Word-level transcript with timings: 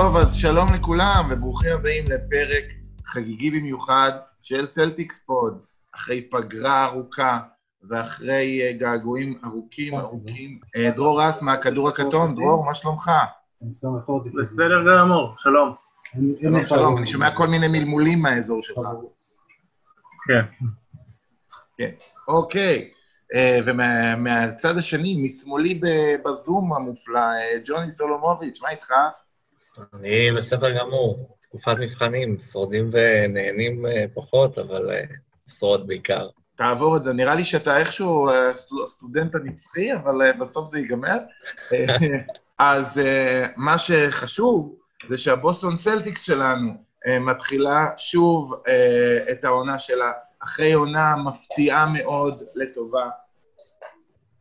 טוב, 0.00 0.16
אז 0.16 0.34
שלום 0.34 0.66
לכולם 0.74 1.24
וברוכים 1.30 1.72
הבאים 1.72 2.04
לפרק 2.04 2.64
חגיגי 3.04 3.50
במיוחד 3.50 4.10
של 4.42 4.66
סלטיקס 4.66 5.24
פוד, 5.24 5.62
אחרי 5.94 6.28
פגרה 6.30 6.86
ארוכה 6.86 7.38
ואחרי 7.88 8.60
אה, 8.62 8.72
געגועים 8.72 9.38
ארוכים 9.44 9.94
ארוכים. 9.94 10.58
אה, 10.76 10.90
דרור 10.96 11.22
רס 11.22 11.42
מהכדור 11.42 11.88
הכתום, 11.88 12.34
דרור, 12.34 12.64
מה 12.64 12.74
שלומך? 12.74 13.10
בסדר 14.42 14.84
גמור, 14.86 15.34
שלום. 15.38 15.74
שלום, 16.40 16.66
שלום, 16.66 16.96
אני 16.96 17.06
שומע 17.06 17.36
כל 17.36 17.46
מיני 17.46 17.68
מלמולים 17.68 18.22
מהאזור 18.22 18.62
שלך. 18.62 18.80
כן. 20.26 20.66
כן, 21.78 21.90
אוקיי. 22.28 22.90
אה, 23.34 23.58
ומהצד 23.64 24.76
השני, 24.76 25.22
משמאלי 25.24 25.80
בזום 26.24 26.72
המופלא, 26.72 27.30
ג'וני 27.64 27.90
סולומוביץ', 27.90 28.62
מה 28.62 28.70
איתך? 28.70 28.92
אני 29.94 30.32
בסדר 30.36 30.78
גמור. 30.78 31.36
תקופת 31.40 31.76
מבחנים, 31.80 32.38
שורדים 32.38 32.90
ונהנים 32.92 33.86
אה, 33.86 34.04
פחות, 34.14 34.58
אבל 34.58 34.90
שרוד 35.58 35.86
בעיקר. 35.86 36.28
תעבור 36.56 36.96
את 36.96 37.04
זה. 37.04 37.12
נראה 37.12 37.34
לי 37.34 37.44
שאתה 37.44 37.76
איכשהו 37.76 38.30
הסטודנט 38.84 39.34
הנצחי, 39.34 39.94
אבל 39.94 40.32
בסוף 40.32 40.68
זה 40.68 40.78
ייגמר. 40.78 41.18
אז 42.58 43.00
מה 43.56 43.78
שחשוב 43.78 44.74
זה 45.08 45.18
שהבוסטון 45.18 45.76
סלטיקס 45.76 46.22
שלנו 46.22 46.72
מתחילה 47.20 47.86
שוב 47.96 48.62
את 49.32 49.44
העונה 49.44 49.78
שלה 49.78 50.12
אחרי 50.42 50.72
עונה 50.72 51.16
מפתיעה 51.16 51.86
מאוד 51.92 52.42
לטובה, 52.54 53.08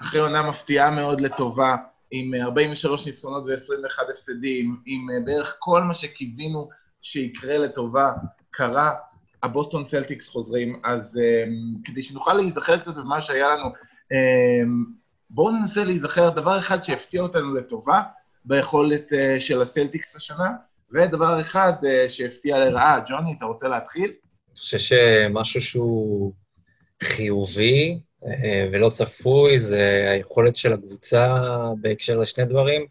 אחרי 0.01 0.21
עונה 0.21 0.41
מפתיעה 0.41 0.89
מאוד 0.89 1.21
לטובה, 1.21 1.75
עם 2.11 2.33
43 2.35 3.05
ניצחונות 3.05 3.43
ו-21 3.45 4.11
הפסדים, 4.11 4.81
עם 4.85 5.07
אה, 5.09 5.15
בערך 5.25 5.55
כל 5.59 5.83
מה 5.83 5.93
שקיווינו 5.93 6.69
שיקרה 7.01 7.57
לטובה, 7.57 8.11
קרה, 8.51 8.95
הבוסטון 9.43 9.85
סלטיקס 9.85 10.27
חוזרים, 10.27 10.81
אז 10.83 11.19
um, 11.19 11.79
כדי 11.85 12.03
שנוכל 12.03 12.33
להיזכר 12.33 12.77
קצת 12.77 12.95
במה 12.95 13.21
שהיה 13.21 13.55
לנו, 13.55 13.69
בואו 15.29 15.51
ננסה 15.51 15.83
להיזכר 15.83 16.29
דבר 16.29 16.59
אחד 16.59 16.83
שהפתיע 16.83 17.21
אותנו 17.21 17.53
לטובה 17.53 18.01
ביכולת 18.45 19.11
של 19.39 19.61
הסלטיקס 19.61 20.15
השנה, 20.15 20.51
ודבר 20.91 21.41
אחד 21.41 21.73
שהפתיע 22.07 22.57
לרעה. 22.57 22.99
ג'וני, 23.07 23.35
אתה 23.37 23.45
רוצה 23.45 23.67
להתחיל? 23.67 24.11
חושב 24.59 24.77
שמשהו 24.77 25.61
שהוא 25.61 26.33
חיובי 27.03 27.91
אה, 27.93 28.08
ולא 28.71 28.89
צפוי 28.89 29.59
זה 29.59 30.09
היכולת 30.11 30.55
של 30.55 30.73
הקבוצה 30.73 31.35
בהקשר 31.81 32.17
לשני 32.17 32.45
דברים. 32.45 32.85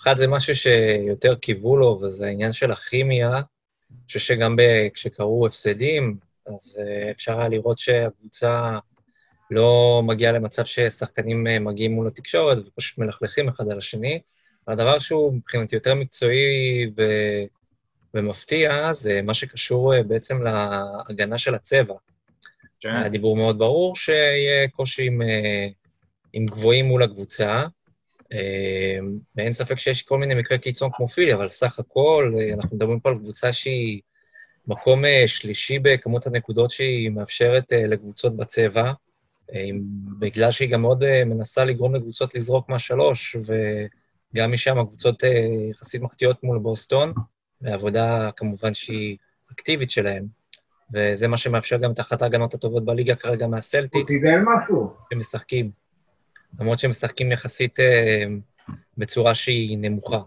אחד 0.00 0.16
זה 0.16 0.26
משהו 0.26 0.54
שיותר 0.54 1.34
קיוו 1.34 1.76
לו, 1.76 1.98
וזה 2.02 2.26
העניין 2.26 2.52
של 2.52 2.72
הכימיה. 2.72 3.28
אני 3.28 4.06
חושב 4.06 4.18
שגם 4.18 4.56
כשקרו 4.94 5.46
הפסדים, 5.46 6.16
אז 6.46 6.80
אה, 6.80 7.10
אפשר 7.10 7.40
היה 7.40 7.48
לראות 7.48 7.78
שהקבוצה 7.78 8.78
לא 9.50 10.02
מגיעה 10.04 10.32
למצב 10.32 10.64
ששחקנים 10.64 11.46
אה, 11.46 11.58
מגיעים 11.58 11.92
מול 11.92 12.06
התקשורת 12.06 12.58
ופשוט 12.66 12.98
מלכלכים 12.98 13.48
אחד 13.48 13.68
על 13.68 13.78
השני. 13.78 14.20
הדבר 14.68 14.98
שהוא 14.98 15.34
מבחינתי 15.34 15.76
יותר 15.76 15.94
מקצועי 15.94 16.90
ו... 16.96 17.02
ומפתיע 18.14 18.92
זה 18.92 19.22
מה 19.22 19.34
שקשור 19.34 19.94
אה, 19.94 20.02
בעצם 20.02 20.42
להגנה 20.42 21.38
של 21.38 21.54
הצבע. 21.54 21.94
כן. 22.80 22.96
היה 22.96 23.08
דיבור 23.08 23.36
מאוד 23.36 23.58
ברור 23.58 23.96
שיהיה 23.96 24.68
קושי 24.68 25.06
עם, 25.06 25.22
אה, 25.22 25.68
עם 26.32 26.46
גבוהים 26.46 26.84
מול 26.84 27.02
הקבוצה, 27.02 27.64
אה, 28.32 28.98
ואין 29.36 29.52
ספק 29.52 29.78
שיש 29.78 30.02
כל 30.02 30.18
מיני 30.18 30.34
מקרי 30.34 30.58
קיצון 30.58 30.90
כמו 30.92 31.08
פילי, 31.08 31.34
אבל 31.34 31.48
סך 31.48 31.78
הכל, 31.78 32.34
אנחנו 32.54 32.76
מדברים 32.76 33.00
פה 33.00 33.08
על 33.08 33.14
קבוצה 33.18 33.52
שהיא 33.52 34.00
מקום 34.66 35.02
שלישי 35.26 35.78
בכמות 35.78 36.26
הנקודות 36.26 36.70
שהיא 36.70 37.10
מאפשרת 37.10 37.72
לקבוצות 37.72 38.36
בצבע, 38.36 38.92
בגלל 40.18 40.50
שהיא 40.50 40.70
גם 40.70 40.80
מאוד 40.80 41.24
מנסה 41.24 41.64
לגרום 41.64 41.94
לקבוצות 41.94 42.34
לזרוק 42.34 42.68
מהשלוש, 42.68 43.36
וגם 43.44 44.52
משם 44.52 44.78
הקבוצות 44.78 45.22
יחסית 45.70 46.02
מחטיאות 46.02 46.42
מול 46.42 46.58
בוסטון. 46.58 47.12
ועבודה 47.60 48.30
כמובן 48.36 48.74
שהיא 48.74 49.16
אקטיבית 49.52 49.90
שלהם, 49.90 50.26
וזה 50.94 51.28
מה 51.28 51.36
שמאפשר 51.36 51.76
גם 51.76 51.92
את 51.92 52.00
אחת 52.00 52.22
ההגנות 52.22 52.54
הטובות 52.54 52.84
בליגה 52.84 53.14
כרגע 53.14 53.46
מהסלטיקס. 53.46 54.12
הוא 54.12 54.20
קיבל 54.20 54.38
משהו. 54.38 54.92
שמשחקים. 55.12 55.70
למרות 56.60 56.78
שהם 56.78 56.90
משחקים 56.90 57.32
יחסית 57.32 57.80
אה, 57.80 58.24
בצורה 58.98 59.34
שהיא 59.34 59.78
נמוכה. 59.78 60.20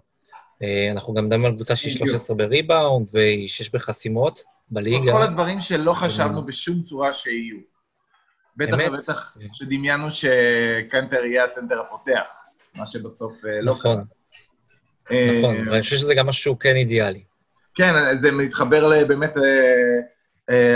אה, 0.64 0.92
אנחנו 0.92 1.14
גם 1.14 1.26
מדברים 1.26 1.46
על 1.46 1.56
קבוצה 1.56 1.76
שהיא 1.76 1.94
13 1.94 2.36
בריבאונד 2.36 3.08
והיא 3.14 3.48
6 3.48 3.70
בחסימות 3.70 4.40
בליגה. 4.70 5.12
כל 5.12 5.22
הדברים 5.22 5.62
שלא 5.62 5.94
חשבנו 5.94 6.46
בשום 6.46 6.82
צורה 6.82 7.14
שיהיו. 7.14 7.58
בטח 8.58 8.78
ובטח 8.88 9.38
שדמיינו 9.54 10.12
שקנטר 10.12 11.26
יהיה 11.26 11.44
הסנטר 11.44 11.82
הפותח, 11.82 12.30
מה 12.76 12.86
שבסוף 12.86 13.46
אה, 13.46 13.62
לא 13.62 13.72
נכון. 13.72 13.96
קרה. 13.96 14.04
נכון, 15.12 15.56
אה, 15.56 15.72
ואני 15.72 15.82
חושב 15.82 15.98
שזה 15.98 16.14
גם 16.14 16.28
משהו 16.28 16.60
כן 16.60 16.76
אידיאלי. 16.76 17.24
כן, 17.76 17.94
זה 18.14 18.32
מתחבר 18.32 18.92
אה, 18.92 18.98
אה, 18.98 19.04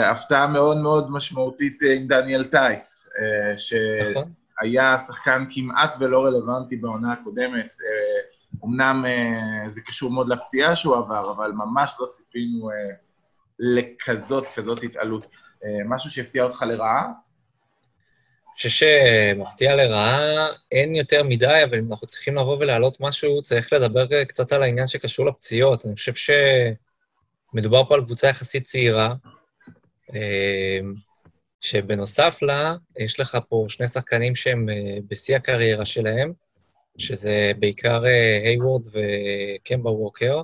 הפתעה 0.03 0.48
מאוד 0.48 0.78
מאוד 0.78 1.12
משמעותית 1.12 1.80
עם 1.96 2.08
דניאל 2.08 2.44
טייס, 2.44 3.09
נכון. 4.09 4.31
שהיה 4.62 4.98
שחקן 4.98 5.46
כמעט 5.50 5.96
ולא 6.00 6.26
רלוונטי 6.26 6.76
בעונה 6.76 7.14
הקודמת. 7.14 7.74
אמנם 8.66 9.06
זה 9.68 9.81
קשור 9.81 10.12
מאוד 10.12 10.30
לפציעה 10.30 10.76
שהוא 10.76 10.96
עבר, 10.96 11.31
אבל 11.31 11.52
ממש 11.52 11.96
לא 12.00 12.06
ציפינו 12.06 12.70
לכזאת, 13.59 14.46
כזאת 14.56 14.84
התעלות. 14.84 15.28
משהו 15.86 16.09
שהפתיע 16.09 16.44
אותך 16.44 16.64
לרעה? 16.68 17.12
חושב 18.56 18.70
שמפתיע 18.70 19.76
לרעה, 19.76 20.47
אין 20.72 20.96
יותר 20.96 21.24
מדי, 21.24 21.62
אבל 21.64 21.78
אם 21.78 21.92
אנחנו 21.92 22.08
צריכים 22.08 22.36
לבוא 22.36 22.58
ולהעלות 22.58 22.97
משהו, 23.00 23.42
צריך 23.42 23.74
לדבר 23.74 24.24
קצת 24.24 24.52
על 24.52 24.64
העניין 24.64 24.88
שקשור 24.88 25.26
לפציעות. 25.26 25.86
אני 25.86 25.96
חושב 25.96 26.14
שמדובר 27.53 27.86
פה 27.86 27.96
על 27.96 28.02
קבוצה 28.06 28.28
יחסית 28.28 28.64
צעירה, 28.64 29.06
אה, 29.06 29.32
שבנוסף 31.61 32.41
לה, 32.41 32.75
יש 32.99 33.19
לך 33.19 33.38
פה 33.49 33.66
שני 33.67 33.88
שחקנים 33.88 34.35
שהם 34.35 34.69
אה, 34.69 34.97
בשיא 35.07 35.35
הקריירה 35.35 35.85
שלהם, 35.85 36.33
שזה 36.97 37.51
בעיקר 37.59 38.03
היוורד 38.43 38.81
אה, 38.95 39.01
וקמבה 39.55 39.89
ווקר, 39.89 40.41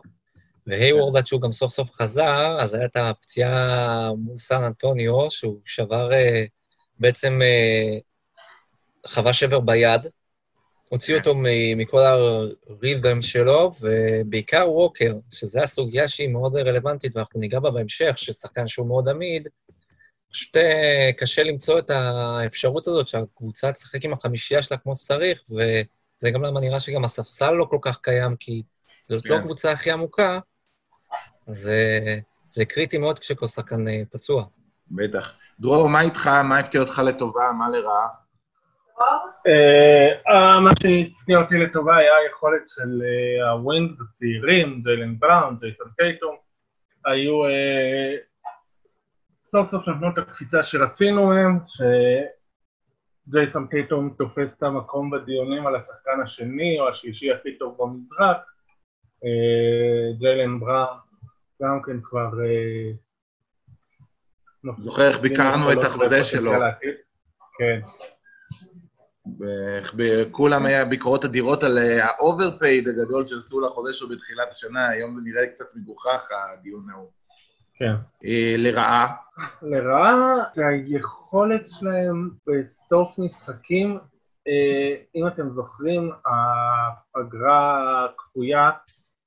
והיוורד, 0.67 1.17
עד 1.17 1.25
שהוא 1.27 1.41
גם 1.41 1.51
סוף 1.51 1.72
סוף 1.72 1.91
חזר, 1.91 2.57
אז 2.61 2.73
הייתה 2.73 3.09
הפציעה 3.09 4.09
מול 4.17 4.38
סן 4.38 4.63
אנטוניו, 4.63 5.31
שהוא 5.31 5.59
שבר... 5.66 6.09
בעצם 6.99 7.41
אה, 7.41 7.97
חווה 9.07 9.33
שבר 9.33 9.59
ביד, 9.59 10.01
הוציא 10.91 11.18
אותו 11.18 11.34
מכל 11.75 12.02
הרילדם 12.02 13.22
שלו, 13.22 13.72
ובעיקר 13.81 14.72
ווקר, 14.72 15.13
שזו 15.29 15.62
הסוגיה 15.62 16.07
שהיא 16.07 16.29
מאוד 16.29 16.56
רלוונטית, 16.56 17.16
ואנחנו 17.16 17.40
ניגע 17.40 17.59
בה 17.59 17.72
בהמשך, 17.72 18.18
ששחקן 18.18 18.68
שהוא 18.68 18.88
מאוד 18.88 19.09
עמיד, 19.09 19.47
פשוט 20.31 20.57
אה, 20.57 21.09
קשה 21.18 21.44
למצוא 21.44 21.79
את 21.79 21.90
האפשרות 21.90 22.88
הזאת 22.88 23.07
שהקבוצה 23.07 23.72
תשחק 23.72 24.06
עם 24.06 24.13
החמישייה 24.13 24.62
שלה 24.62 24.78
כמו 24.78 24.96
שצריך, 24.96 25.41
וזה 25.50 26.31
גם 26.31 26.44
למה 26.44 26.59
נראה 26.59 26.79
שגם 26.79 27.03
הספסל 27.03 27.52
לא 27.52 27.66
כל 27.66 27.79
כך 27.81 27.97
קיים, 28.02 28.35
כי 28.35 28.63
זאת 29.06 29.25
לא 29.25 29.35
כן. 29.35 29.41
הקבוצה 29.41 29.72
הכי 29.72 29.91
עמוקה, 29.91 30.40
אז 31.47 31.67
אה, 31.67 32.17
זה 32.49 32.66
קריטי 32.66 32.97
מאוד 32.97 33.20
כשכל 33.20 33.47
שחקן 33.47 33.85
פצוע. 34.11 34.46
בטח. 34.91 35.40
דרור, 35.59 35.90
מה 35.90 36.02
איתך? 36.02 36.28
מה 36.28 36.59
הפתיע 36.59 36.82
אותך 36.82 37.02
לטובה? 37.05 37.52
מה 37.52 37.70
לרעה? 37.70 38.21
אה, 39.48 40.59
מה 40.59 40.72
שהפתיע 40.82 41.38
אותי 41.38 41.58
לטובה 41.58 41.98
היה 41.98 42.16
היכולת 42.16 42.70
של 42.70 43.02
אה, 43.03 43.52
ה 43.52 43.60
wings 43.60 44.02
הצעירים, 44.02 44.82
ג'יילן 44.84 45.20
בראון, 45.20 45.58
ג'ייסון 45.59 45.88
טייטום, 45.98 46.36
היו 47.06 47.46
אה, 47.46 48.16
סוף 49.46 49.70
סוף 49.70 49.88
נתנו 49.88 50.09
את 50.09 50.18
הקפיצה 50.18 50.64
שרצינו 50.64 51.28
מהם, 51.28 51.59
שג'ייסון 53.28 53.68
טייטום 53.68 54.14
תופס 54.18 54.58
את 54.58 54.64
המקום 54.64 55.09
בדיונים 55.09 55.68
על 55.68 55.76
השחקן 55.76 56.22
השני 56.24 56.80
או 56.80 56.90
השלישי 56.90 57.32
הכי 57.32 57.58
טוב 57.58 57.78
במזרח, 57.80 58.38
ג'יילן 60.20 60.59
בראון 60.59 60.98
גם 61.62 61.82
כן 61.86 62.02
כבר 62.03 62.30
זוכר 64.78 65.08
איך 65.08 65.20
ביקרנו 65.20 65.72
את 65.72 65.84
החוזה 65.84 66.24
שלו. 66.24 66.52
כן. 67.58 67.80
כולם 70.32 70.66
היה 70.66 70.85
ביקורות 70.85 71.26
אדירות 71.26 71.64
על 71.64 71.78
ה 71.78 71.90
overpaid 71.90 72.88
הגדול 72.88 73.23
שעשו 73.23 73.62
לחוזה 73.62 73.94
שלו 73.94 74.09
בתחילת 74.09 74.47
השנה, 74.52 74.88
היום 74.88 75.16
זה 75.16 75.22
נראה 75.23 75.47
קצת 75.47 75.66
מגוחך, 75.76 76.29
הדיון 76.53 76.90
ההוא. 76.90 77.09
כן. 77.73 77.94
אה, 78.26 78.56
לרעה? 78.58 79.16
לרעה 79.62 80.44
זה 80.53 80.68
היכולת 80.68 81.70
שלהם 81.70 82.29
בסוף 82.47 83.20
משחקים, 83.20 84.00
אה, 84.47 84.96
אם 85.16 85.28
אתם 85.28 85.50
זוכרים, 85.50 86.12
הפגרה 86.26 88.06
הכפויה 88.06 88.70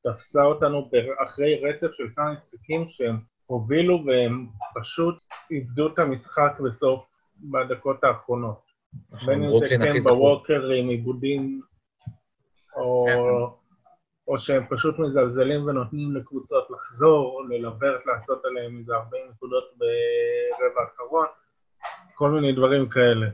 תפסה 0.02 0.42
אותנו 0.42 0.90
אחרי 1.26 1.60
רצף 1.64 1.92
של 1.92 2.04
כמה 2.16 2.32
משחקים 2.32 2.88
שהם 2.88 3.18
הובילו 3.46 4.04
והם 4.06 4.46
פשוט 4.74 5.18
איבדו 5.50 5.86
את 5.86 5.98
המשחק 5.98 6.52
בסוף, 6.64 7.04
בדקות 7.36 8.04
האחרונות. 8.04 8.73
נכון, 9.10 9.34
בין 9.34 9.42
אם 9.42 9.48
זה 9.48 9.66
קמבה 9.68 10.00
זכור. 10.00 10.22
ווקר 10.22 10.70
עם 10.70 10.88
עיבודים, 10.88 11.60
או, 12.76 13.06
או 14.28 14.38
שהם 14.38 14.64
פשוט 14.70 14.98
מזלזלים 14.98 15.66
ונותנים 15.66 16.16
לקבוצות 16.16 16.68
לחזור, 16.70 17.44
ללברט 17.48 18.06
לעשות 18.06 18.44
עליהם 18.44 18.78
איזה 18.78 18.94
40 18.94 19.22
נקודות 19.30 19.64
ברבע 19.76 20.80
האחרון, 20.82 21.26
כל 22.14 22.30
מיני 22.30 22.52
דברים 22.52 22.88
כאלה. 22.88 23.26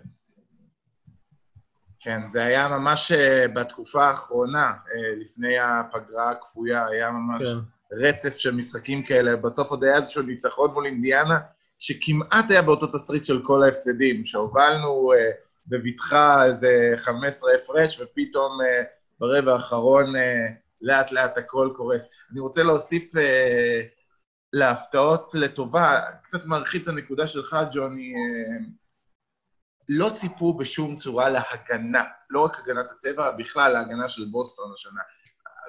כן, 2.01 2.29
זה 2.29 2.45
היה 2.45 2.69
ממש 2.69 3.13
אה, 3.13 3.47
בתקופה 3.55 4.05
האחרונה, 4.05 4.67
אה, 4.67 5.15
לפני 5.17 5.59
הפגרה 5.59 6.31
הכפויה, 6.31 6.87
היה 6.87 7.11
ממש 7.11 7.43
כן. 7.43 7.59
רצף 8.03 8.37
של 8.37 8.55
משחקים 8.55 9.03
כאלה. 9.03 9.37
בסוף 9.37 9.71
עוד 9.71 9.85
היה 9.85 9.97
איזשהו 9.97 10.23
ניצחון 10.23 10.71
מול 10.71 10.87
אינדיאנה, 10.87 11.39
שכמעט 11.79 12.51
היה 12.51 12.63
באותו 12.63 12.87
תסריט 12.87 13.25
של 13.25 13.43
כל 13.43 13.63
ההפסדים, 13.63 14.27
שהובלנו 14.27 15.13
אה, 15.13 15.31
בבטחה 15.71 16.45
איזה 16.45 16.93
15 16.97 17.51
הפרש, 17.55 18.01
ופתאום 18.01 18.61
אה, 18.61 18.83
ברבע 19.21 19.53
האחרון 19.53 20.17
אה, 20.17 20.47
לאט-לאט 20.81 21.39
הכל 21.39 21.71
קורס. 21.77 22.07
אני 22.33 22.41
רוצה 22.41 22.63
להוסיף 22.63 23.17
אה, 23.17 23.81
להפתעות 24.53 25.35
לטובה, 25.35 26.01
קצת 26.23 26.45
מרחיב 26.45 26.83
את 26.83 26.89
הנקודה 26.89 27.27
שלך, 27.27 27.57
ג'וני. 27.73 28.13
אה, 28.15 28.65
לא 29.89 30.11
ציפו 30.11 30.55
בשום 30.55 30.97
צורה 30.97 31.29
להגנה, 31.29 32.05
לא 32.31 32.45
רק 32.45 32.59
הגנת 32.59 32.91
הצבע, 32.91 33.31
בכלל 33.31 33.73
להגנה 33.73 34.09
של 34.09 34.23
בוסטון 34.31 34.73
השנה. 34.73 35.01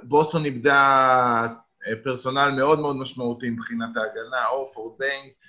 בוסטון 0.03 0.45
איבדה 0.45 1.45
אה, 1.87 1.93
personnel 2.03 2.49
מאוד 2.55 2.79
מאוד 2.79 2.95
משמעותי 2.95 3.49
מבחינת 3.49 3.97
ההגנה, 3.97 4.47
הורפורד 4.47 4.93
ביינס 4.97 5.39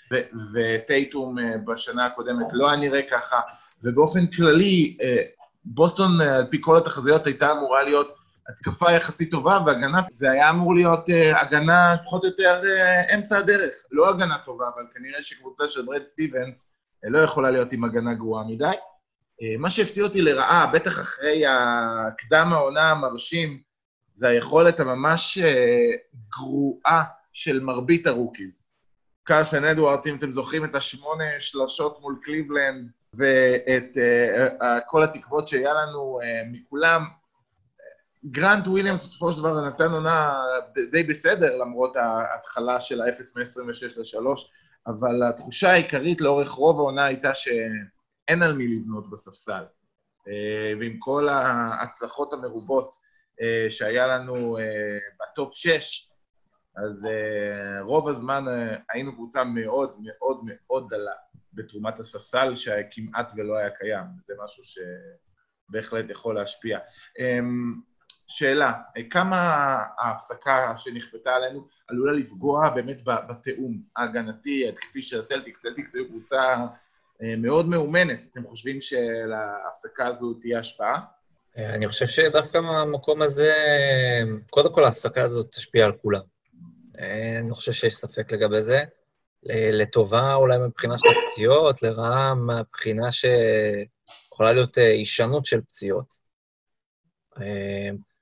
וטייטום 0.53 1.39
אה, 1.39 1.59
בשנה 1.59 2.07
הקודמת 2.07 2.47
לא 2.53 2.71
היה 2.71 2.81
נראה 2.81 3.03
ככה, 3.11 3.41
ובאופן 3.85 4.27
כללי, 4.27 4.97
אה, 5.03 5.23
בוסטון, 5.65 6.21
אה, 6.21 6.37
על 6.37 6.47
פי 6.51 6.59
כל 6.61 6.77
התחזיות, 6.77 7.27
הייתה 7.27 7.53
אמורה 7.53 7.83
להיות 7.83 8.17
התקפה 8.49 8.93
יחסית 8.93 9.31
טובה, 9.31 9.59
והגנה, 9.67 10.01
זה 10.11 10.31
היה 10.31 10.51
אמור 10.51 10.75
להיות 10.75 11.11
אה, 11.11 11.41
הגנה 11.41 11.97
פחות 12.05 12.25
או 12.25 12.29
יותר 12.29 12.61
אמצע 13.15 13.39
הדרך. 13.39 13.75
לא 13.91 14.11
הגנה 14.11 14.39
טובה, 14.45 14.65
אבל 14.75 14.83
כנראה 14.95 15.23
שקבוצה 15.23 15.69
של 15.69 15.83
ברד 15.83 16.03
סטיבנס 16.03 16.73
לא 17.03 17.19
יכולה 17.19 17.51
להיות 17.51 17.73
עם 17.73 17.85
הגנה 17.85 18.15
גרועה 18.15 18.45
מדי. 18.45 18.71
מה 19.59 19.71
שהפתיע 19.71 20.05
אותי 20.05 20.23
לרעה, 20.23 20.67
בטח 20.67 21.01
אחרי 21.01 21.43
הקדם 21.47 22.53
העונה 22.53 22.91
המרשים, 22.91 23.61
זה 24.15 24.29
היכולת 24.29 24.81
הממש 24.81 25.39
גרועה 26.29 27.05
של 27.33 27.61
מרבית 27.61 28.07
הרוקיז. 28.07 28.65
קרסן 29.25 29.65
אדוארדס, 29.65 30.07
אם 30.07 30.17
אתם 30.17 30.33
זוכרים 30.33 30.65
את 30.65 30.75
השמונה 30.75 31.25
שלשות 31.39 32.01
מול 32.01 32.19
קליבלנד, 32.23 32.91
ואת 33.17 33.97
אה, 34.63 34.81
כל 34.87 35.03
התקוות 35.03 35.49
שהיה 35.49 35.75
לנו 35.75 36.21
אה, 36.23 36.27
מכולם, 36.53 37.05
גרנט 38.25 38.67
וויליאמס 38.67 39.05
בסופו 39.05 39.33
של 39.33 39.39
דבר 39.39 39.67
נתן 39.67 39.91
עונה 39.93 40.35
די- 40.91 41.03
בסדר, 41.03 41.57
למרות 41.57 41.97
ההתחלה 41.97 42.81
של 42.81 43.01
ה-0 43.01 43.09
מ-26 43.37 44.19
ל-3, 44.19 44.27
אבל 44.87 45.23
התחושה 45.29 45.71
העיקרית 45.71 46.21
לאורך 46.21 46.49
רוב 46.51 46.79
העונה 46.81 47.05
הייתה 47.05 47.35
שאין 47.35 48.43
על 48.43 48.53
מי 48.55 48.69
לבנות 48.69 49.11
בספסל. 49.11 49.65
ועם 50.81 50.97
כל 50.99 51.29
ההצלחות 51.29 52.33
המרובות 52.33 52.95
שהיה 53.69 54.07
לנו 54.07 54.59
בטופ 55.23 55.55
6, 55.55 56.09
אז 56.77 57.07
רוב 57.81 58.09
הזמן 58.09 58.45
היינו 58.93 59.13
קבוצה 59.15 59.45
מאוד 59.45 59.97
מאוד 60.01 60.41
מאוד 60.45 60.87
דלה 60.91 61.13
בתרומת 61.55 61.99
הספסל, 61.99 62.55
שכמעט 62.55 63.33
ולא 63.37 63.57
היה 63.57 63.71
קיים. 63.71 64.05
זה 64.21 64.35
משהו 64.45 64.63
שבהחלט 64.65 66.11
יכול 66.11 66.35
להשפיע. 66.35 66.79
אמ, 67.19 67.81
שאלה, 68.27 68.73
כמה 69.11 69.37
ההפסקה 69.99 70.73
שנכפתה 70.77 71.31
עלינו 71.31 71.67
עלולה 71.89 72.13
לפגוע 72.13 72.71
באמת 72.71 73.03
בתיאום 73.05 73.83
ההגנתי, 73.97 74.67
ההתקפי 74.67 75.03
של 75.03 75.19
הסלטיקס? 75.19 75.63
סלטיקס 75.63 75.95
היו 75.95 76.09
קבוצה 76.09 76.57
אה, 77.23 77.35
מאוד 77.39 77.69
מאומנת. 77.69 78.25
אתם 78.33 78.45
חושבים 78.45 78.81
שלהפסקה 78.81 80.07
הזו 80.07 80.35
תהיה 80.35 80.59
השפעה? 80.59 81.01
אה, 81.59 81.75
אני 81.75 81.89
חושב 81.89 82.07
שדווקא 82.07 82.59
מהמקום 82.59 83.23
הזה, 83.23 83.55
קודם 84.51 84.75
כל 84.75 84.85
ההפסקה 84.85 85.23
הזאת 85.23 85.53
תשפיע 85.53 85.85
על 85.85 85.93
כולם. 86.03 86.23
אה, 86.99 87.39
אני 87.39 87.51
לא 87.51 87.55
חושב 87.55 87.73
שיש 87.73 87.95
ספק 87.95 88.33
לגבי 88.33 88.63
זה. 88.63 88.79
לטובה 89.51 90.35
אולי 90.35 90.59
מבחינה 90.59 90.99
של 90.99 91.09
הפציעות, 91.09 91.83
לרעה 91.83 92.35
מהבחינה 92.35 93.09
שיכולה 93.13 94.53
להיות 94.53 94.79
אה, 94.79 94.91
הישנות 94.91 95.47
של 95.47 95.61
פציעות. 95.61 96.23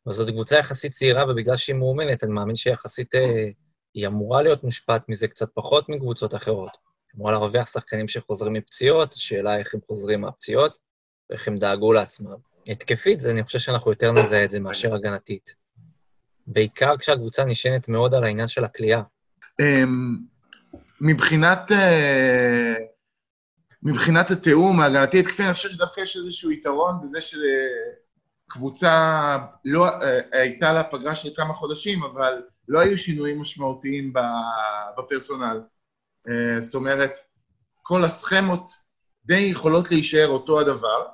אבל 0.06 0.12
זאת 0.12 0.28
קבוצה 0.28 0.58
יחסית 0.58 0.92
צעירה, 0.92 1.30
ובגלל 1.30 1.56
שהיא 1.56 1.76
מאומנת, 1.76 2.24
אני 2.24 2.32
מאמין 2.32 2.56
שיחסית 2.56 3.14
אה, 3.14 3.48
היא 3.94 4.06
אמורה 4.06 4.42
להיות 4.42 4.64
מושפעת 4.64 5.08
מזה 5.08 5.28
קצת 5.28 5.48
פחות 5.54 5.88
מקבוצות 5.88 6.34
אחרות. 6.34 6.70
היא 7.12 7.18
אמורה 7.18 7.32
להרוויח 7.32 7.66
שחקנים 7.66 8.08
שחוזרים 8.08 8.52
מפציעות, 8.52 9.12
השאלה 9.12 9.58
איך 9.58 9.74
הם 9.74 9.80
חוזרים 9.86 10.20
מהפציעות, 10.20 10.78
ואיך 11.30 11.48
הם 11.48 11.56
דאגו 11.56 11.92
לעצמם. 11.92 12.36
התקפית, 12.66 13.24
אני 13.24 13.44
חושב 13.44 13.58
שאנחנו 13.58 13.90
יותר 13.90 14.12
נזהה 14.12 14.44
את 14.44 14.50
זה 14.50 14.60
מאשר 14.60 14.94
הגנתית. 14.94 15.54
בעיקר 16.46 16.96
כשהקבוצה 16.98 17.44
נשענת 17.44 17.88
מאוד 17.88 18.14
על 18.14 18.24
העניין 18.24 18.48
של 18.48 18.64
הכלייה. 18.64 19.02
מבחינת, 21.00 21.72
אה, 21.72 22.74
מבחינת 23.82 24.30
התיאום 24.30 24.80
ההגנתי 24.80 25.20
התקפי, 25.20 25.44
אני 25.44 25.54
חושב 25.54 25.68
שדווקא 25.68 26.00
יש 26.00 26.16
איזשהו 26.16 26.50
יתרון 26.50 26.94
בזה 27.02 27.18
שקבוצה 28.50 29.38
לא, 29.64 29.88
אה, 29.88 30.20
הייתה 30.32 30.72
לה 30.72 30.84
פגרה 30.84 31.14
של 31.14 31.28
כמה 31.36 31.54
חודשים, 31.54 32.02
אבל 32.02 32.42
לא 32.68 32.80
היו 32.80 32.98
שינויים 32.98 33.40
משמעותיים 33.40 34.12
בפרסונל. 34.98 35.60
אה, 36.28 36.60
זאת 36.60 36.74
אומרת, 36.74 37.18
כל 37.82 38.04
הסכמות 38.04 38.68
די 39.24 39.38
יכולות 39.38 39.90
להישאר 39.90 40.28
אותו 40.28 40.60
הדבר, 40.60 41.06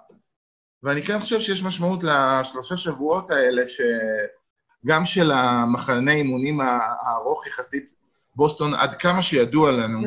ואני 0.83 1.03
כן 1.03 1.19
חושב 1.19 1.41
שיש 1.41 1.63
משמעות 1.63 2.03
לשלושה 2.03 2.77
שבועות 2.77 3.31
האלה, 3.31 3.63
שגם 3.67 5.07
של 5.07 5.31
המחנה 5.31 6.13
אימונים 6.13 6.61
הארוך 6.61 7.47
יחסית, 7.47 8.06
בוסטון, 8.37 8.75
עד 8.75 8.95
כמה 8.99 9.23
שידוע 9.23 9.71
לנו, 9.71 10.03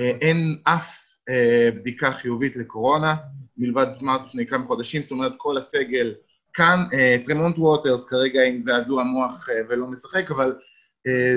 אה, 0.00 0.10
אין 0.20 0.58
אף 0.64 0.98
אה, 1.28 1.68
בדיקה 1.74 2.12
חיובית 2.12 2.56
לקורונה, 2.56 3.14
מלבד 3.56 3.92
סמארט 3.92 4.20
לפני 4.24 4.46
כמה 4.46 4.64
חודשים, 4.64 5.02
זאת 5.02 5.12
אומרת, 5.12 5.32
כל 5.36 5.56
הסגל 5.56 6.14
כאן. 6.54 6.84
אה, 6.92 7.16
טרמונט 7.24 7.58
ווטרס 7.58 8.08
כרגע 8.08 8.42
עם 8.44 8.58
זעזוע 8.58 9.02
מוח 9.02 9.48
ולא 9.68 9.86
משחק, 9.86 10.30
אבל 10.30 10.54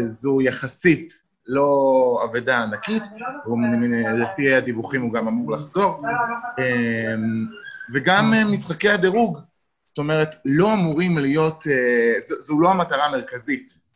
זו 0.06 0.42
יחסית 0.42 1.28
לא 1.48 2.26
אבדה 2.26 2.64
ענקית, 2.64 3.04
אה, 3.04 4.12
לפי 4.12 4.54
הדיווחים 4.54 5.02
הוא 5.02 5.14
גם 5.14 5.28
אמור 5.28 5.52
לחזור. 5.52 6.02
אה, 6.60 7.16
וגם 7.94 8.34
אה, 8.34 8.46
משחקי 8.46 8.90
הדירוג, 8.90 9.40
זאת 9.86 9.98
אומרת, 9.98 10.36
לא 10.46 10.74
אמורים 10.74 11.18
להיות, 11.18 11.64
זו 12.40 12.60
לא 12.60 12.72
המטרה 12.72 13.06
המרכזית. 13.06 13.87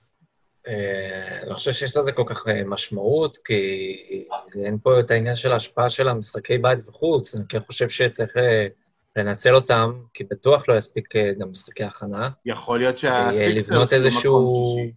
לא 1.47 1.53
חושב 1.53 1.71
שיש 1.71 1.97
לזה 1.97 2.11
כל 2.11 2.23
כך 2.25 2.47
אה, 2.47 2.63
משמעות, 2.65 3.37
כי 3.45 4.25
אין 4.63 4.77
פה 4.83 4.99
את 4.99 5.11
העניין 5.11 5.35
של 5.35 5.51
ההשפעה 5.51 5.89
של 5.89 6.07
המשחקי 6.07 6.57
בית 6.57 6.79
וחוץ. 6.87 7.35
אני 7.35 7.43
כן 7.49 7.59
חושב 7.59 7.89
שצריך 7.89 8.37
אה, 8.37 8.67
לנצל 9.15 9.55
אותם, 9.55 10.01
כי 10.13 10.23
בטוח 10.23 10.69
לא 10.69 10.77
יספיק 10.77 11.15
גם 11.39 11.49
משחקי 11.49 11.83
הכנה. 11.83 12.29
יכול 12.45 12.79
להיות 12.79 12.97
שהסיקסרס 12.97 13.93
איזשהו... 13.93 14.51
מקום 14.51 14.79
שישי. 14.79 14.93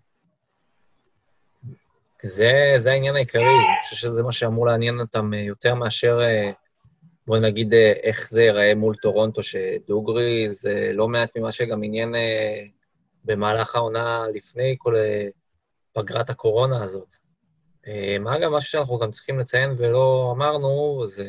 זה, 2.23 2.75
זה 2.76 2.92
העניין 2.92 3.16
העיקרי, 3.16 3.42
אני 3.42 3.80
חושב 3.83 3.97
שזה 3.97 4.23
מה 4.23 4.33
שאמור 4.33 4.66
לעניין 4.66 5.00
אותם 5.00 5.33
יותר 5.35 5.75
מאשר, 5.75 6.21
בואי 7.26 7.40
נגיד, 7.40 7.75
איך 8.02 8.28
זה 8.28 8.42
ייראה 8.42 8.75
מול 8.75 8.94
טורונטו, 9.02 9.42
שדוגרי 9.42 10.49
זה 10.49 10.90
לא 10.94 11.09
מעט 11.09 11.37
ממה 11.37 11.52
שגם 11.52 11.83
עניין 11.83 12.14
במהלך 13.25 13.76
העונה 13.76 14.25
לפני 14.35 14.75
כל 14.78 14.94
פגרת 15.95 16.31
הקורונה 16.31 16.83
הזאת. 16.83 17.17
אה, 17.87 18.17
מה 18.21 18.39
גם 18.39 18.53
משהו 18.53 18.71
שאנחנו 18.71 18.99
גם 18.99 19.11
צריכים 19.11 19.39
לציין 19.39 19.75
ולא 19.79 20.33
אמרנו, 20.37 21.03
זה 21.07 21.27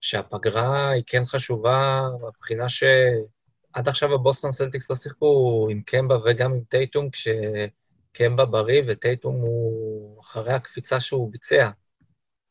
שהפגרה 0.00 0.90
היא 0.90 1.02
כן 1.06 1.24
חשובה 1.24 2.00
מבחינה 2.28 2.68
שעד 2.68 3.88
עכשיו 3.88 4.14
הבוסטון 4.14 4.52
סלטיקס 4.52 4.90
לא 4.90 4.96
שיחקו 4.96 5.66
עם 5.70 5.82
קמבה 5.82 6.16
וגם 6.24 6.52
עם 6.52 6.60
טייטום, 6.68 7.08
כשקמבה 7.10 8.44
בריא 8.44 8.82
וטייטום 8.86 9.34
הוא 9.36 10.20
אחרי 10.20 10.52
הקפיצה 10.52 11.00
שהוא 11.00 11.32
ביצע. 11.32 11.70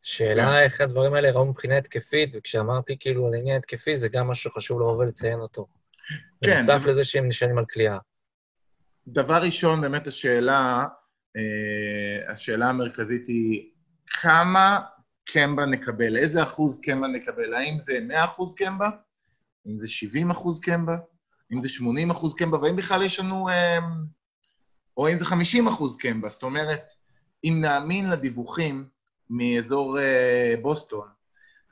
שאלה 0.01 0.63
איך 0.63 0.81
הדברים 0.81 1.13
האלה 1.13 1.31
ראו 1.31 1.45
מבחינה 1.45 1.77
התקפית, 1.77 2.29
וכשאמרתי 2.33 2.97
כאילו 2.99 3.27
על 3.27 3.33
עניין 3.33 3.57
התקפי, 3.57 3.97
זה 3.97 4.07
גם 4.09 4.27
משהו 4.27 4.51
שחשוב 4.51 4.79
לבוא 4.79 4.97
ולציין 4.97 5.39
אותו. 5.39 5.67
כן, 6.43 6.51
בנוסף 6.51 6.79
זה- 6.83 6.89
לזה 6.89 7.03
שהם 7.03 7.27
נשענים 7.27 7.57
על 7.57 7.65
כליאה. 7.65 7.97
דבר 9.07 9.37
ראשון, 9.41 9.81
באמת 9.81 10.07
השאלה, 10.07 10.85
אה, 11.37 12.31
השאלה 12.31 12.69
המרכזית 12.69 13.27
היא 13.27 13.69
כמה 14.07 14.79
קמבה 15.25 15.65
נקבל, 15.65 16.17
איזה 16.17 16.43
אחוז 16.43 16.79
קמבה 16.81 17.07
נקבל, 17.07 17.53
האם 17.53 17.79
זה 17.79 17.99
100 18.01 18.25
אחוז 18.25 18.55
קמבה, 18.55 18.89
אם 19.67 19.79
זה 19.79 19.87
70 19.87 20.31
אחוז 20.31 20.59
קמבה, 20.59 20.97
אם 21.53 21.61
זה 21.61 21.69
80 21.69 22.11
אחוז 22.11 22.35
קמבה, 22.35 22.57
והאם 22.57 22.75
בכלל 22.75 23.03
יש 23.03 23.19
לנו, 23.19 23.49
אה, 23.49 23.79
או 24.97 25.09
אם 25.09 25.15
זה 25.15 25.25
50 25.25 25.67
אחוז 25.67 25.97
קמבה, 25.97 26.29
זאת 26.29 26.43
אומרת, 26.43 26.83
אם 27.43 27.57
נאמין 27.61 28.09
לדיווחים 28.09 28.87
מאזור 29.29 29.99
אה, 29.99 30.53
בוסטון, 30.61 31.07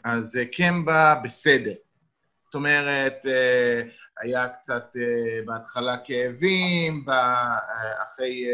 אז 0.03 0.39
קמבה 0.51 1.21
בסדר. 1.23 1.73
זאת 2.41 2.55
אומרת, 2.55 3.25
היה 4.21 4.49
קצת 4.49 4.95
בהתחלה 5.45 5.97
כאבים, 5.97 7.05
אחרי 8.03 8.45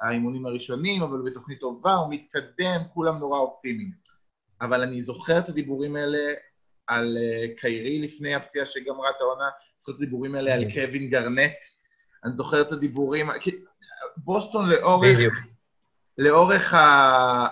האימונים 0.00 0.46
הראשונים, 0.46 1.02
אבל 1.02 1.30
בתוכנית 1.30 1.60
טובה, 1.60 1.94
הוא 1.94 2.14
מתקדם, 2.14 2.80
כולם 2.94 3.18
נורא 3.18 3.38
אופטימיים. 3.38 3.90
אבל 4.60 4.82
אני 4.82 5.02
זוכר 5.02 5.38
את 5.38 5.48
הדיבורים 5.48 5.96
האלה 5.96 6.34
על 6.86 7.16
קיירי 7.56 8.02
לפני 8.02 8.34
הפציעה 8.34 8.66
שגמרה 8.66 9.10
את 9.10 9.20
העונה, 9.20 9.48
זוכר 9.78 9.92
את 9.92 9.96
הדיבורים 9.96 10.34
האלה 10.34 10.54
על 10.54 10.64
כן. 10.64 10.86
קווין 10.86 11.10
גרנט, 11.10 11.54
אני 12.24 12.36
זוכר 12.36 12.60
את 12.60 12.72
הדיבורים, 12.72 13.28
בוסטון 14.16 14.68
לאורך... 14.68 15.16
בדיוק. 15.16 15.34
לאורך 16.18 16.74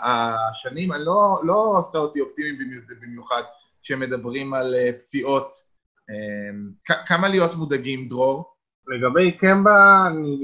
השנים, 0.03 0.93
אני 0.93 1.05
לא, 1.05 1.41
לא 1.43 1.79
עשתה 1.79 1.99
אותי 1.99 2.21
אופטימי 2.21 2.59
במיוחד 3.01 3.43
כשמדברים 3.83 4.55
על 4.55 4.75
פציעות. 4.99 5.68
Um, 6.11 6.91
כמה 7.07 7.29
להיות 7.29 7.55
מודאגים, 7.55 8.09
דרור? 8.09 8.55
לגבי 8.87 9.33
קמבה, 9.33 10.07
אני 10.07 10.39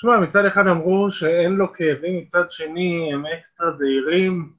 תשמע, 0.00 0.20
מצד 0.20 0.44
אחד 0.44 0.66
אמרו 0.66 1.10
שאין 1.10 1.52
לו 1.52 1.72
כאבים, 1.72 2.22
מצד 2.22 2.50
שני 2.50 3.10
הם 3.12 3.26
אקסטרה 3.26 3.76
זהירים, 3.76 4.52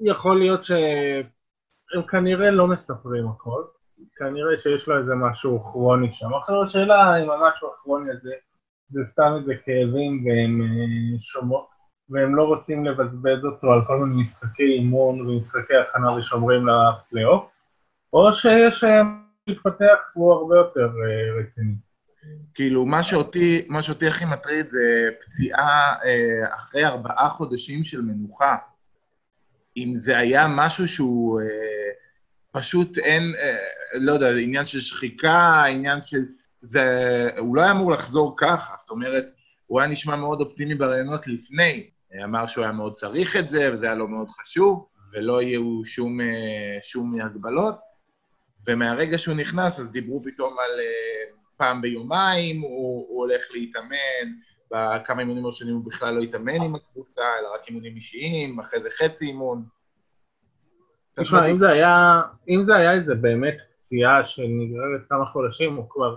יכול 0.00 0.38
להיות 0.38 0.64
שהם 0.64 2.02
כנראה 2.08 2.50
לא 2.50 2.66
מספרים 2.66 3.28
הכל, 3.28 3.62
כנראה 4.16 4.58
שיש 4.58 4.88
לו 4.88 4.98
איזה 4.98 5.14
משהו 5.14 5.64
כרוני 5.64 6.12
שם. 6.12 6.34
עכשיו 6.34 6.62
השאלה 6.62 7.16
אם 7.22 7.30
המשהו 7.30 7.68
הכרוני 7.74 8.10
הזה 8.10 8.32
זה 8.90 9.04
סתם 9.04 9.36
איזה 9.40 9.54
כאבים 9.64 10.24
והם 10.26 10.62
אה, 10.62 11.18
שומעות, 11.20 11.66
והם 12.10 12.36
לא 12.36 12.42
רוצים 12.42 12.84
לבזבז 12.84 13.44
אותו 13.44 13.72
על 13.72 13.80
כל 13.86 13.98
מיני 13.98 14.22
משחקי 14.22 14.62
אימון 14.62 15.20
ומשחקי 15.20 15.74
הכנה 15.76 16.12
ושומרים 16.12 16.66
לפלייאוף, 16.66 17.44
או 18.12 18.34
שיש 18.34 18.84
מתפתח 19.48 19.98
והוא 20.16 20.32
הרבה 20.32 20.56
יותר 20.56 20.80
אה, 20.80 21.40
רציני. 21.40 21.74
כאילו, 22.54 22.86
מה 22.86 23.02
שאותי, 23.02 23.66
מה 23.68 23.82
שאותי 23.82 24.06
הכי 24.06 24.24
מטריד 24.24 24.68
זה 24.68 25.10
פציעה 25.20 25.94
אה, 26.04 26.54
אחרי 26.54 26.86
ארבעה 26.86 27.28
חודשים 27.28 27.84
של 27.84 28.02
מנוחה. 28.02 28.56
אם 29.76 29.94
זה 29.94 30.18
היה 30.18 30.46
משהו 30.48 30.88
שהוא 30.88 31.40
אה, 31.40 31.90
פשוט 32.52 32.98
אין, 32.98 33.22
אה, 33.38 33.56
לא 33.94 34.12
יודע, 34.12 34.30
עניין 34.30 34.66
של 34.66 34.80
שחיקה, 34.80 35.64
עניין 35.64 36.02
של... 36.02 36.18
זה... 36.60 36.84
הוא 37.38 37.56
לא 37.56 37.62
היה 37.62 37.70
אמור 37.70 37.92
לחזור 37.92 38.34
ככה, 38.36 38.74
זאת 38.78 38.90
אומרת, 38.90 39.24
הוא 39.66 39.80
היה 39.80 39.88
נשמע 39.88 40.16
מאוד 40.16 40.40
אופטימי 40.40 40.74
בראיונות 40.74 41.26
לפני. 41.26 41.90
אמר 42.24 42.46
שהוא 42.46 42.64
היה 42.64 42.72
מאוד 42.72 42.92
צריך 42.92 43.36
את 43.36 43.48
זה, 43.48 43.70
וזה 43.72 43.86
היה 43.86 43.94
לו 43.94 44.08
מאוד 44.08 44.28
חשוב, 44.30 44.86
ולא 45.12 45.42
יהיו 45.42 45.84
שום, 45.84 46.20
אה, 46.20 46.78
שום 46.82 47.20
הגבלות. 47.20 47.80
ומהרגע 48.66 49.18
שהוא 49.18 49.36
נכנס, 49.36 49.80
אז 49.80 49.92
דיברו 49.92 50.22
פתאום 50.24 50.56
על... 50.58 50.80
אה, 50.80 51.36
פעם 51.56 51.82
ביומיים, 51.82 52.60
הוא, 52.60 53.06
הוא 53.08 53.24
הולך 53.24 53.42
להתאמן, 53.52 54.32
בכמה 54.70 55.20
אימונים 55.20 55.46
ראשונים 55.46 55.74
הוא 55.74 55.84
בכלל 55.84 56.14
לא 56.14 56.20
התאמן 56.20 56.62
עם 56.62 56.74
הקבוצה, 56.74 57.22
אלא 57.22 57.54
רק 57.54 57.68
אימונים 57.68 57.96
אישיים, 57.96 58.60
אחרי 58.60 58.80
זה 58.80 58.88
חצי 58.90 59.26
אימון. 59.26 59.64
תשמע, 61.20 61.50
אם 61.50 61.58
זה 61.58 61.68
היה, 61.68 62.22
אם 62.48 62.64
זה 62.64 62.76
היה 62.76 62.92
איזה 62.92 63.14
באמת 63.14 63.56
פציעה 63.78 64.24
שנגררת 64.24 65.00
כמה 65.08 65.26
חודשים, 65.26 65.74
הוא 65.74 65.90
כבר, 65.90 66.16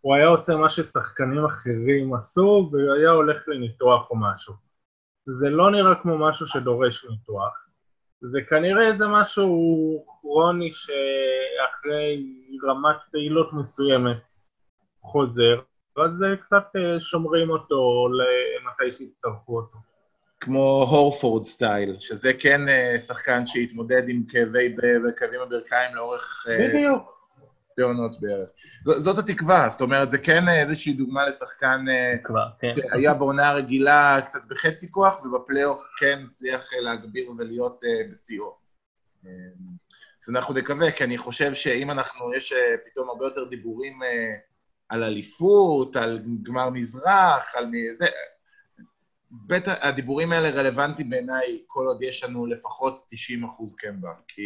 הוא 0.00 0.14
היה 0.14 0.26
עושה 0.26 0.56
מה 0.56 0.70
ששחקנים 0.70 1.44
אחרים 1.44 2.14
עשו, 2.14 2.70
והיה 2.72 3.10
הולך 3.10 3.36
לניתוח 3.48 4.10
או 4.10 4.16
משהו. 4.16 4.54
זה 5.26 5.50
לא 5.50 5.70
נראה 5.70 5.94
כמו 6.02 6.18
משהו 6.18 6.46
שדורש 6.46 7.06
ניתוח. 7.10 7.66
זה 8.20 8.38
כנראה 8.48 8.88
איזה 8.88 9.06
משהו 9.08 10.04
כרוני 10.20 10.70
שאחרי 11.64 12.26
רמת 12.68 12.96
פעילות 13.12 13.52
מסוימת 13.52 14.16
חוזר, 15.02 15.60
ואז 15.96 16.10
קצת 16.46 16.64
אה, 16.76 17.00
שומרים 17.00 17.50
אותו 17.50 18.08
למתי 18.08 18.96
שיצטרכו 18.98 19.56
אותו. 19.56 19.78
כמו 20.40 20.86
הורפורד 20.90 21.44
סטייל, 21.44 21.96
שזה 21.98 22.32
כן 22.38 22.68
אה, 22.68 23.00
שחקן 23.00 23.46
שהתמודד 23.46 24.08
עם 24.08 24.22
כאבי 24.28 24.76
וכאבים 25.08 25.40
הברכיים 25.40 25.94
לאורך... 25.94 26.46
אה, 26.48 26.68
בדיוק. 26.68 27.14
שתי 27.72 27.82
עונות 27.82 28.20
בערך. 28.20 28.48
ז, 28.84 28.90
זאת 28.90 29.18
התקווה, 29.18 29.68
זאת 29.70 29.80
אומרת, 29.80 30.10
זה 30.10 30.18
כן 30.18 30.48
איזושהי 30.48 30.92
דוגמה 30.92 31.28
לשחקן... 31.28 31.84
תקווה, 32.22 32.48
כן. 32.60 32.74
שהיה 32.76 33.14
בעונה 33.14 33.48
הרגילה 33.48 34.20
קצת 34.26 34.40
בחצי 34.48 34.90
כוח, 34.90 35.24
ובפלייאוף 35.24 35.82
כן 36.00 36.22
הצליח 36.26 36.68
להגביר 36.80 37.30
ולהיות 37.38 37.80
בשיאו. 38.10 38.56
אז 40.24 40.30
אנחנו 40.30 40.54
נקווה, 40.54 40.90
כי 40.90 41.04
אני 41.04 41.18
חושב 41.18 41.54
שאם 41.54 41.90
אנחנו, 41.90 42.34
יש 42.34 42.52
פתאום 42.86 43.08
הרבה 43.08 43.24
יותר 43.24 43.44
דיבורים 43.44 43.98
על 44.88 45.02
אליפות, 45.02 45.96
על 45.96 46.24
גמר 46.42 46.70
מזרח, 46.70 47.54
על 47.54 47.66
מי... 47.66 47.78
זה... 47.96 48.06
בית 49.30 49.64
הדיבורים 49.66 50.32
האלה 50.32 50.50
רלוונטיים 50.50 51.10
בעיניי 51.10 51.62
כל 51.66 51.86
עוד 51.86 52.02
יש 52.02 52.24
לנו 52.24 52.46
לפחות 52.46 52.98
90 53.10 53.44
אחוז 53.44 53.74
קמבה, 53.74 54.12
כי, 54.28 54.42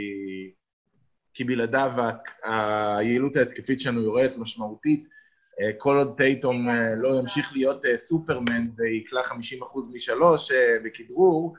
כי 1.34 1.44
בלעדיו 1.44 1.92
היעילות 2.42 3.36
ההתקפית 3.36 3.80
שלנו 3.80 4.02
יורדת 4.02 4.36
משמעותית. 4.36 5.08
אה, 5.60 5.70
כל 5.78 5.96
עוד 5.96 6.16
טייטום 6.16 6.68
אה, 6.68 6.94
לא 6.96 7.18
ימשיך 7.18 7.52
להיות 7.52 7.86
אה, 7.86 7.96
סופרמן 7.96 8.64
ויקלע 8.76 9.22
50 9.22 9.62
אחוז 9.62 9.94
משלוש 9.94 10.52
בכדרור, 10.84 11.56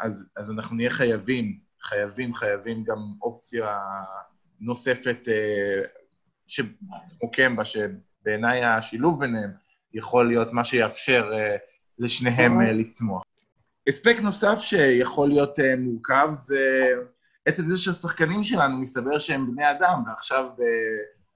אז, 0.00 0.24
אז 0.36 0.50
אנחנו 0.50 0.76
נהיה 0.76 0.90
חייבים, 0.90 1.58
חייבים, 1.86 2.34
חייבים 2.34 2.84
גם 2.84 2.98
אופציה 3.22 3.78
נוספת 4.60 5.28
כמו 7.20 7.30
קמבה, 7.30 7.64
שבעיניי 7.64 8.64
השילוב 8.64 9.20
ביניהם 9.20 9.50
יכול 9.94 10.28
להיות 10.28 10.52
מה 10.52 10.64
שיאפשר 10.64 11.30
uh, 11.32 11.58
לשניהם 11.98 12.60
uh, 12.60 12.64
לצמוח. 12.64 13.22
אספקט 13.88 14.20
נוסף 14.20 14.58
שיכול 14.58 15.28
להיות 15.28 15.58
uh, 15.58 15.62
מורכב 15.78 16.28
זה 16.32 16.90
עצם 17.46 17.70
זה 17.70 17.78
שהשחקנים 17.78 18.42
שלנו, 18.42 18.78
מסתבר 18.78 19.18
שהם 19.18 19.52
בני 19.52 19.70
אדם, 19.70 20.02
ועכשיו 20.06 20.48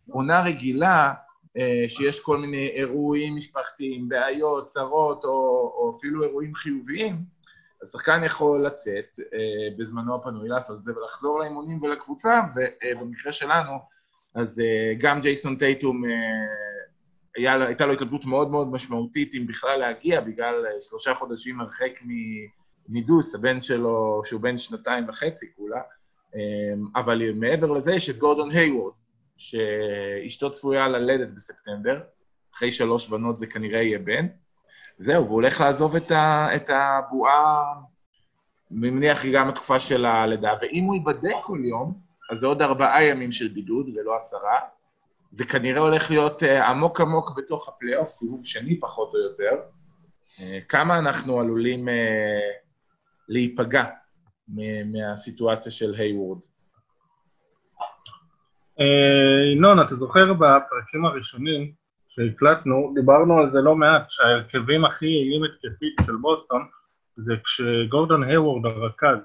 בעונה 0.07 0.43
רגילה, 0.43 1.15
uh, 1.59 1.61
שיש 1.89 2.21
כל 2.21 2.39
מיני 2.39 2.67
אירועים 2.67 3.37
משפחתיים, 3.37 4.09
בעיות, 4.09 4.67
צרות, 4.67 5.25
או, 5.25 5.31
או 5.77 5.97
אפילו 5.99 6.25
אירועים 6.25 6.55
חיוביים, 6.55 7.17
השחקן 7.83 8.25
יכול 8.25 8.67
לצאת 8.67 9.19
uh, 9.19 9.79
בזמנו 9.79 10.15
הפנוי 10.15 10.49
לעשות 10.49 10.79
את 10.79 10.83
זה 10.83 10.93
ולחזור 10.97 11.41
לאימונים 11.41 11.83
ולקבוצה, 11.83 12.41
ובמקרה 12.55 13.33
שלנו, 13.33 13.73
אז 14.35 14.59
uh, 14.59 14.99
גם 14.99 15.21
ג'ייסון 15.21 15.57
טייטום, 15.57 16.05
uh, 16.05 16.09
היה, 17.37 17.67
הייתה 17.67 17.87
לו 17.87 17.93
התלבטות 17.93 18.25
מאוד 18.25 18.51
מאוד 18.51 18.73
משמעותית 18.73 19.35
אם 19.35 19.47
בכלל 19.47 19.79
להגיע, 19.79 20.21
בגלל 20.21 20.67
uh, 20.67 20.83
שלושה 20.89 21.15
חודשים 21.15 21.61
הרחק 21.61 21.93
מנידוס, 22.89 23.35
הבן 23.35 23.61
שלו, 23.61 24.23
שהוא 24.25 24.41
בן 24.41 24.57
שנתיים 24.57 25.09
וחצי 25.09 25.47
כולה, 25.57 25.81
um, 25.81 26.37
אבל 26.97 27.33
מעבר 27.33 27.71
לזה 27.71 27.95
יש 27.95 28.11
את 28.11 28.19
גורדון 28.19 28.51
היוורד, 28.51 28.93
שאשתו 29.37 30.51
צפויה 30.51 30.89
ללדת 30.89 31.31
בספטמבר, 31.31 32.01
אחרי 32.55 32.73
שלוש 32.73 33.09
בנות 33.09 33.37
זה 33.37 33.47
כנראה 33.47 33.83
יהיה 33.83 33.99
בן. 33.99 34.27
זהו, 35.03 35.25
והוא 35.25 35.35
הולך 35.35 35.61
לעזוב 35.61 35.97
את, 35.97 36.11
ה, 36.11 36.49
את 36.57 36.71
הבועה, 36.71 37.75
אני 38.71 38.91
מניח 38.91 39.27
גם 39.27 39.49
התקופה 39.49 39.81
של 39.81 40.05
הלידה, 40.05 40.53
ואם 40.61 40.85
הוא 40.85 40.95
ייבדק 40.95 41.35
כל 41.43 41.59
יום, 41.65 42.01
אז 42.31 42.39
זה 42.39 42.47
עוד 42.47 42.63
ארבעה 42.63 43.05
ימים 43.05 43.33
של 43.33 43.49
בידוד 43.49 43.89
ולא 43.89 44.17
עשרה. 44.17 44.59
זה 45.31 45.45
כנראה 45.45 45.81
הולך 45.81 46.11
להיות 46.11 46.43
uh, 46.43 46.47
עמוק 46.47 47.01
עמוק 47.01 47.37
בתוך 47.37 47.69
הפלייאוף, 47.69 48.09
סיבוב 48.09 48.47
שני 48.47 48.81
פחות 48.81 49.15
או 49.15 49.19
יותר. 49.19 49.63
Uh, 50.37 50.41
כמה 50.69 50.99
אנחנו 50.99 51.41
עלולים 51.41 51.89
uh, 51.89 51.93
להיפגע 53.29 53.85
מהסיטואציה 54.87 55.73
של 55.73 55.95
היוורד? 55.95 56.39
ינון, 59.53 59.81
אתה 59.81 59.97
זוכר 59.97 60.33
בפרקים 60.33 61.05
הראשונים 61.05 61.80
שהקלטנו, 62.11 62.93
דיברנו 62.95 63.39
על 63.39 63.51
זה 63.51 63.61
לא 63.61 63.77
מעט, 63.77 64.11
שההרכבים 64.11 64.85
הכי 64.85 65.07
יעילים 65.07 65.45
התקפית 65.45 65.95
של 66.07 66.17
בוסטון 66.17 66.67
זה 67.17 67.35
כשגורדון 67.45 68.23
היוורד 68.23 68.67
הרכז 68.67 69.19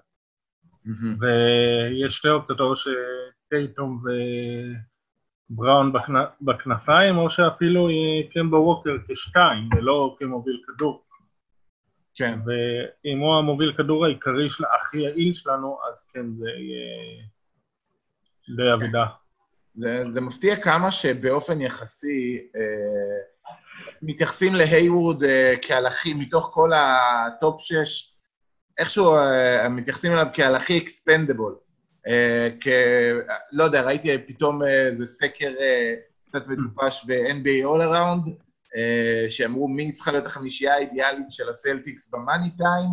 ויש 1.20 2.16
שתי 2.16 2.30
אופציות, 2.30 2.60
או 2.60 2.74
שטייטום 2.76 4.04
בראון 5.50 5.94
בכנפיים, 6.42 7.18
או 7.18 7.30
שאפילו 7.30 7.88
קמבו 8.34 8.58
ווקר 8.58 8.98
כשתיים, 9.08 9.70
ולא 9.76 10.16
כמוביל 10.20 10.62
כדור. 10.68 11.04
כן. 12.16 12.40
ואם 12.46 13.20
הוא 13.20 13.36
המוביל 13.36 13.74
כדור 13.78 14.06
העיקרי, 14.06 14.50
של, 14.50 14.64
הכי 14.76 14.98
יעיל 14.98 15.34
שלנו, 15.34 15.78
אז 15.92 16.08
כן, 16.14 16.26
זה 16.34 16.50
יהיה 16.50 17.24
די 18.56 18.74
אבידה. 18.74 19.06
זה, 19.78 20.04
זה 20.10 20.22
מפתיע 20.22 20.56
כמה 20.56 20.92
שבאופן 20.92 21.62
יחסי 21.62 22.48
אה, 22.56 22.62
מתייחסים 24.02 24.56
להיוורד 24.56 25.24
אה, 25.24 25.54
כעל 25.62 25.86
הכי, 25.86 26.14
מתוך 26.14 26.50
כל 26.54 26.72
הטופ 26.74 27.62
6, 27.62 28.14
איכשהו 28.78 29.16
אה, 29.16 29.70
מתייחסים 29.70 30.12
אליו 30.12 30.26
כעל 30.34 30.56
הכי 30.56 30.78
אקספנדבול. 30.78 31.56
אה, 32.08 32.50
כ... 32.62 32.68
לא 33.52 33.64
יודע, 33.64 33.82
ראיתי 33.82 34.18
פתאום 34.28 34.64
איזה 34.64 35.06
סקר 35.06 35.54
אה, 35.60 35.96
קצת 36.26 36.48
מטופש 36.48 37.06
ב-NBA 37.08 37.66
All 37.66 37.82
Around, 37.82 38.30
אה, 38.76 39.26
שאמרו 39.30 39.68
מי 39.68 39.92
צריכה 39.92 40.12
להיות 40.12 40.26
החמישייה 40.26 40.74
האידיאלית 40.74 41.28
של 41.30 41.50
הסלטיקס 41.50 42.10
במאני 42.10 42.50
טיים, 42.58 42.90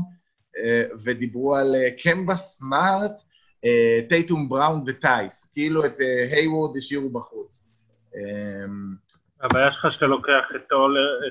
אה, 0.58 0.84
ודיברו 1.04 1.56
על 1.56 1.74
אה, 1.74 1.88
קמבה 2.02 2.36
סמארט, 2.36 3.10
אה, 3.10 3.26
טייטום 4.08 4.48
בראון 4.48 4.84
וטייס, 4.86 5.50
כאילו 5.52 5.84
את 5.84 6.00
אה, 6.00 6.36
היוורד 6.36 6.76
השאירו 6.76 7.10
בחוץ. 7.10 7.68
אה, 8.16 8.20
הבעיה 9.42 9.70
שלך 9.70 9.90
שאתה 9.90 10.06
לוקח 10.06 10.44
את 10.56 10.72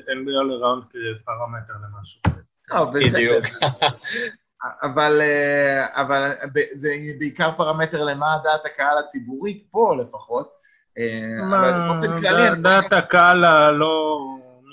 NBA 0.10 0.36
All 0.42 0.52
Around 0.62 0.86
כפרמטר 0.90 1.74
למשהו. 1.84 2.22
לא, 2.72 2.86
בדיוק. 2.86 3.44
בסדר. 3.46 3.88
אבל, 4.84 5.22
אה, 5.22 6.02
אבל 6.02 6.32
זה 6.74 6.90
בעיקר 7.20 7.52
פרמטר 7.58 8.04
למה 8.04 8.38
דעת 8.44 8.66
הקהל 8.66 8.98
הציבורית 8.98 9.68
פה 9.72 9.96
לפחות. 10.02 10.52
אה, 10.98 11.48
אבל 11.50 11.72
באופן 11.88 12.22
כללי... 12.22 12.62
דעת 12.62 12.94
הקהל 12.94 13.46
הלא 13.46 14.18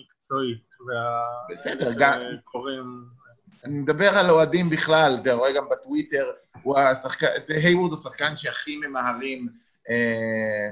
מקצועית. 0.01 0.69
וה- 0.89 1.53
בסדר, 1.53 1.91
גם- 1.99 2.21
שקוראים... 2.41 3.18
אני 3.65 3.79
מדבר 3.79 4.19
על 4.19 4.31
אוהדים 4.31 4.71
בכלל, 4.71 5.19
אתה 5.23 5.33
רואה 5.33 5.53
גם 5.53 5.65
בטוויטר, 5.71 6.31
הוא 6.63 6.79
השחקן, 6.79 7.27
היוורד 7.49 7.91
הוא 7.91 7.99
השחקן 7.99 8.37
שהכי 8.37 8.77
ממהרים 8.77 9.49
אה, 9.91 10.71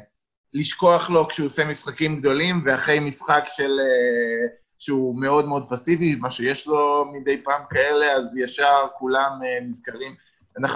לשכוח 0.54 1.10
לו 1.10 1.28
כשהוא 1.28 1.46
עושה 1.46 1.64
משחקים 1.64 2.20
גדולים, 2.20 2.62
ואחרי 2.66 3.00
משחק 3.00 3.44
של... 3.46 3.80
אה, 3.80 4.56
שהוא 4.78 5.20
מאוד 5.20 5.48
מאוד 5.48 5.66
פסיבי, 5.70 6.14
מה 6.14 6.30
שיש 6.30 6.66
לו 6.66 7.04
מדי 7.12 7.42
פעם 7.44 7.62
כאלה, 7.70 8.12
אז 8.12 8.36
ישר 8.36 8.86
כולם 8.94 9.30
אה, 9.44 9.60
נזכרים. 9.60 10.14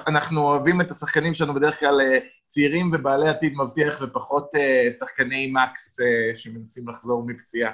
אנחנו, 0.08 0.40
אוהבים 0.40 0.80
את 0.80 0.90
השחקנים 0.90 1.34
שלנו 1.34 1.54
בדרך 1.54 1.80
כלל 1.80 2.00
צעירים 2.46 2.90
ובעלי 2.94 3.28
עתיד 3.28 3.52
מבטיח, 3.56 4.02
ופחות 4.02 4.50
שחקני 4.98 5.52
מקס 5.52 5.98
שמנסים 6.34 6.88
לחזור 6.88 7.26
מפציעה. 7.26 7.72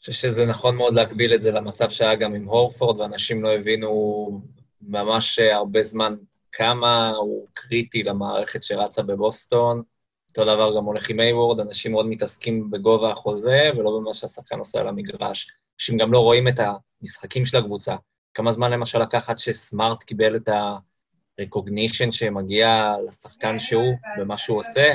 חושב 0.00 0.12
שזה 0.12 0.46
נכון 0.46 0.76
מאוד 0.76 0.94
להקביל 0.94 1.34
את 1.34 1.42
זה 1.42 1.50
למצב 1.50 1.90
שהיה 1.90 2.14
גם 2.14 2.34
עם 2.34 2.44
הורפורד, 2.44 3.00
ואנשים 3.00 3.42
לא 3.42 3.54
הבינו 3.54 4.42
ממש 4.82 5.38
הרבה 5.38 5.82
זמן 5.82 6.16
כמה 6.52 7.10
הוא 7.10 7.46
קריטי 7.54 8.02
למערכת 8.02 8.62
שרצה 8.62 9.02
בבוסטון. 9.02 9.82
אותו 10.28 10.44
דבר 10.44 10.76
גם 10.76 10.84
הולך 10.84 11.10
עם 11.10 11.20
היוורד, 11.20 11.60
אנשים 11.60 11.92
מאוד 11.92 12.06
מתעסקים 12.06 12.70
בגובה 12.70 13.10
החוזה 13.12 13.70
ולא 13.76 13.90
במה 13.90 14.14
שהשחקן 14.14 14.58
עושה 14.58 14.80
על 14.80 14.88
המגרש. 14.88 15.50
אנשים 15.78 15.96
גם 15.96 16.12
לא 16.12 16.18
רואים 16.18 16.48
את 16.48 16.60
המשחקים 17.02 17.44
של 17.44 17.56
הקבוצה. 17.56 17.96
כמה 18.34 18.52
זמן 18.52 18.70
למשל 18.70 18.98
לקח 18.98 19.30
עד 19.30 19.38
שסמארט 19.38 20.02
קיבל 20.02 20.36
את 20.36 20.48
ה-recognition 20.48 22.12
שמגיע 22.12 22.94
לשחקן 23.06 23.58
שהוא 23.58 23.94
במה 24.18 24.36
שהוא 24.36 24.58
עושה? 24.58 24.94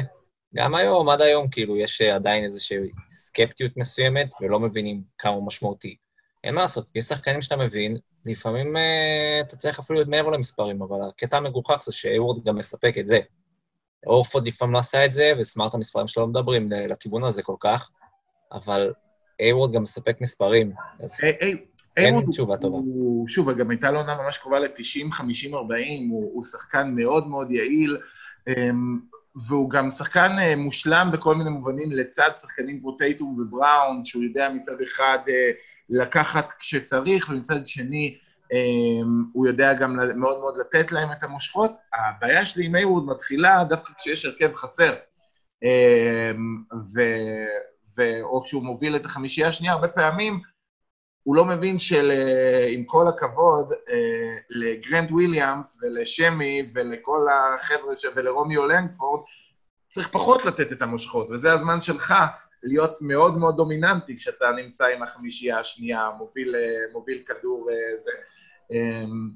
גם 0.55 0.75
היום, 0.75 1.09
עד 1.09 1.21
היום, 1.21 1.49
כאילו, 1.49 1.77
יש 1.77 2.01
עדיין 2.01 2.43
איזושהי 2.43 2.77
סקפטיות 3.09 3.77
מסוימת 3.77 4.29
ולא 4.41 4.59
מבינים 4.59 5.01
כמה 5.17 5.33
הוא 5.33 5.47
משמעותי. 5.47 5.95
אין 6.43 6.55
מה 6.55 6.61
לעשות, 6.61 6.87
יש 6.95 7.05
שחקנים 7.05 7.41
שאתה 7.41 7.55
מבין, 7.55 7.97
לפעמים 8.25 8.77
אה, 8.77 9.41
אתה 9.47 9.55
צריך 9.55 9.79
אפילו 9.79 9.99
להיות 9.99 10.09
מעבר 10.09 10.29
למספרים, 10.29 10.81
אבל 10.81 10.97
הקטע 11.09 11.37
המגוחך 11.37 11.81
זה 11.83 11.93
שהיוורד 11.93 12.43
גם 12.43 12.57
מספק 12.57 12.93
את 12.99 13.07
זה. 13.07 13.19
אורפורד 14.07 14.47
לפעמים 14.47 14.73
לא 14.73 14.79
עשה 14.79 15.05
את 15.05 15.11
זה, 15.11 15.31
וסמארט 15.39 15.73
המספרים 15.73 16.07
שלו 16.07 16.23
לא 16.23 16.27
מדברים 16.27 16.71
לכיוון 16.71 17.23
הזה 17.23 17.43
כל 17.43 17.55
כך, 17.59 17.91
אבל 18.51 18.93
היוורד 19.39 19.73
גם 19.73 19.83
מספק 19.83 20.21
מספרים, 20.21 20.71
אז 20.99 21.23
היי, 21.23 21.37
היי, 21.41 21.57
אין 21.97 22.25
תשובה 22.29 22.57
טובה. 22.57 22.77
הוא, 22.77 23.27
שוב, 23.27 23.51
גם 23.51 23.69
הייתה 23.69 23.91
לו 23.91 23.99
עונה 23.99 24.15
ממש 24.15 24.37
קרובה 24.37 24.59
ל-90, 24.59 25.11
50, 25.11 25.55
40, 25.55 26.09
הוא, 26.09 26.31
הוא 26.33 26.43
שחקן 26.43 26.93
מאוד 26.95 27.27
מאוד 27.27 27.51
יעיל, 27.51 27.97
אמ, 28.47 28.99
והוא 29.35 29.69
גם 29.69 29.89
שחקן 29.89 30.39
אה, 30.39 30.55
מושלם 30.55 31.09
בכל 31.13 31.35
מיני 31.35 31.49
מובנים 31.49 31.91
לצד 31.91 32.29
שחקנים 32.41 32.79
כמו 32.79 32.91
טייטום 32.91 33.39
ובראון, 33.39 34.05
שהוא 34.05 34.23
יודע 34.23 34.49
מצד 34.49 34.81
אחד 34.81 35.17
אה, 35.27 35.51
לקחת 35.89 36.53
כשצריך, 36.59 37.29
ומצד 37.29 37.67
שני 37.67 38.17
אמ, 38.51 39.23
הוא 39.33 39.47
יודע 39.47 39.73
גם 39.73 39.95
מאוד 39.95 40.39
מאוד 40.39 40.57
לתת 40.57 40.91
להם 40.91 41.11
את 41.11 41.23
המושכות. 41.23 41.71
הבעיה 41.93 42.45
שלי 42.45 42.65
עם 42.65 42.75
היוורד 42.75 43.05
מתחילה 43.05 43.63
דווקא 43.63 43.93
כשיש 43.97 44.25
הרכב 44.25 44.53
חסר. 44.53 44.93
ו... 46.93 47.01
ו... 47.97 48.01
או 48.23 48.43
כשהוא 48.43 48.63
מוביל 48.63 48.95
את 48.95 49.05
החמישייה 49.05 49.47
השנייה, 49.47 49.73
הרבה 49.73 49.87
פעמים 49.87 50.39
הוא 51.23 51.35
לא 51.35 51.45
מבין 51.45 51.79
שעם 51.79 52.83
כל 52.85 53.07
הכבוד 53.07 53.71
אה, 53.89 54.14
לגרנט 54.95 55.11
וויליאמס 55.11 55.79
ולשמי 55.81 56.69
ולכל 56.73 57.27
החבר'ה 57.31 57.95
ש... 57.95 58.05
ולרומיו 58.15 58.67
לנגפורד, 58.67 59.21
צריך 59.87 60.09
פחות 60.11 60.45
לתת 60.45 60.71
את 60.71 60.81
המושכות, 60.81 61.31
וזה 61.31 61.53
הזמן 61.53 61.81
שלך 61.81 62.13
להיות 62.63 63.01
מאוד 63.01 63.37
מאוד 63.37 63.57
דומיננטי 63.57 64.17
כשאתה 64.17 64.51
נמצא 64.51 64.85
עם 64.85 65.03
החמישייה 65.03 65.59
השנייה, 65.59 66.09
מוביל, 66.17 66.55
אה, 66.55 66.93
מוביל 66.93 67.23
כדור 67.27 67.69
אה, 67.69 67.75
זה. 68.03 68.11
אמ, 68.71 69.29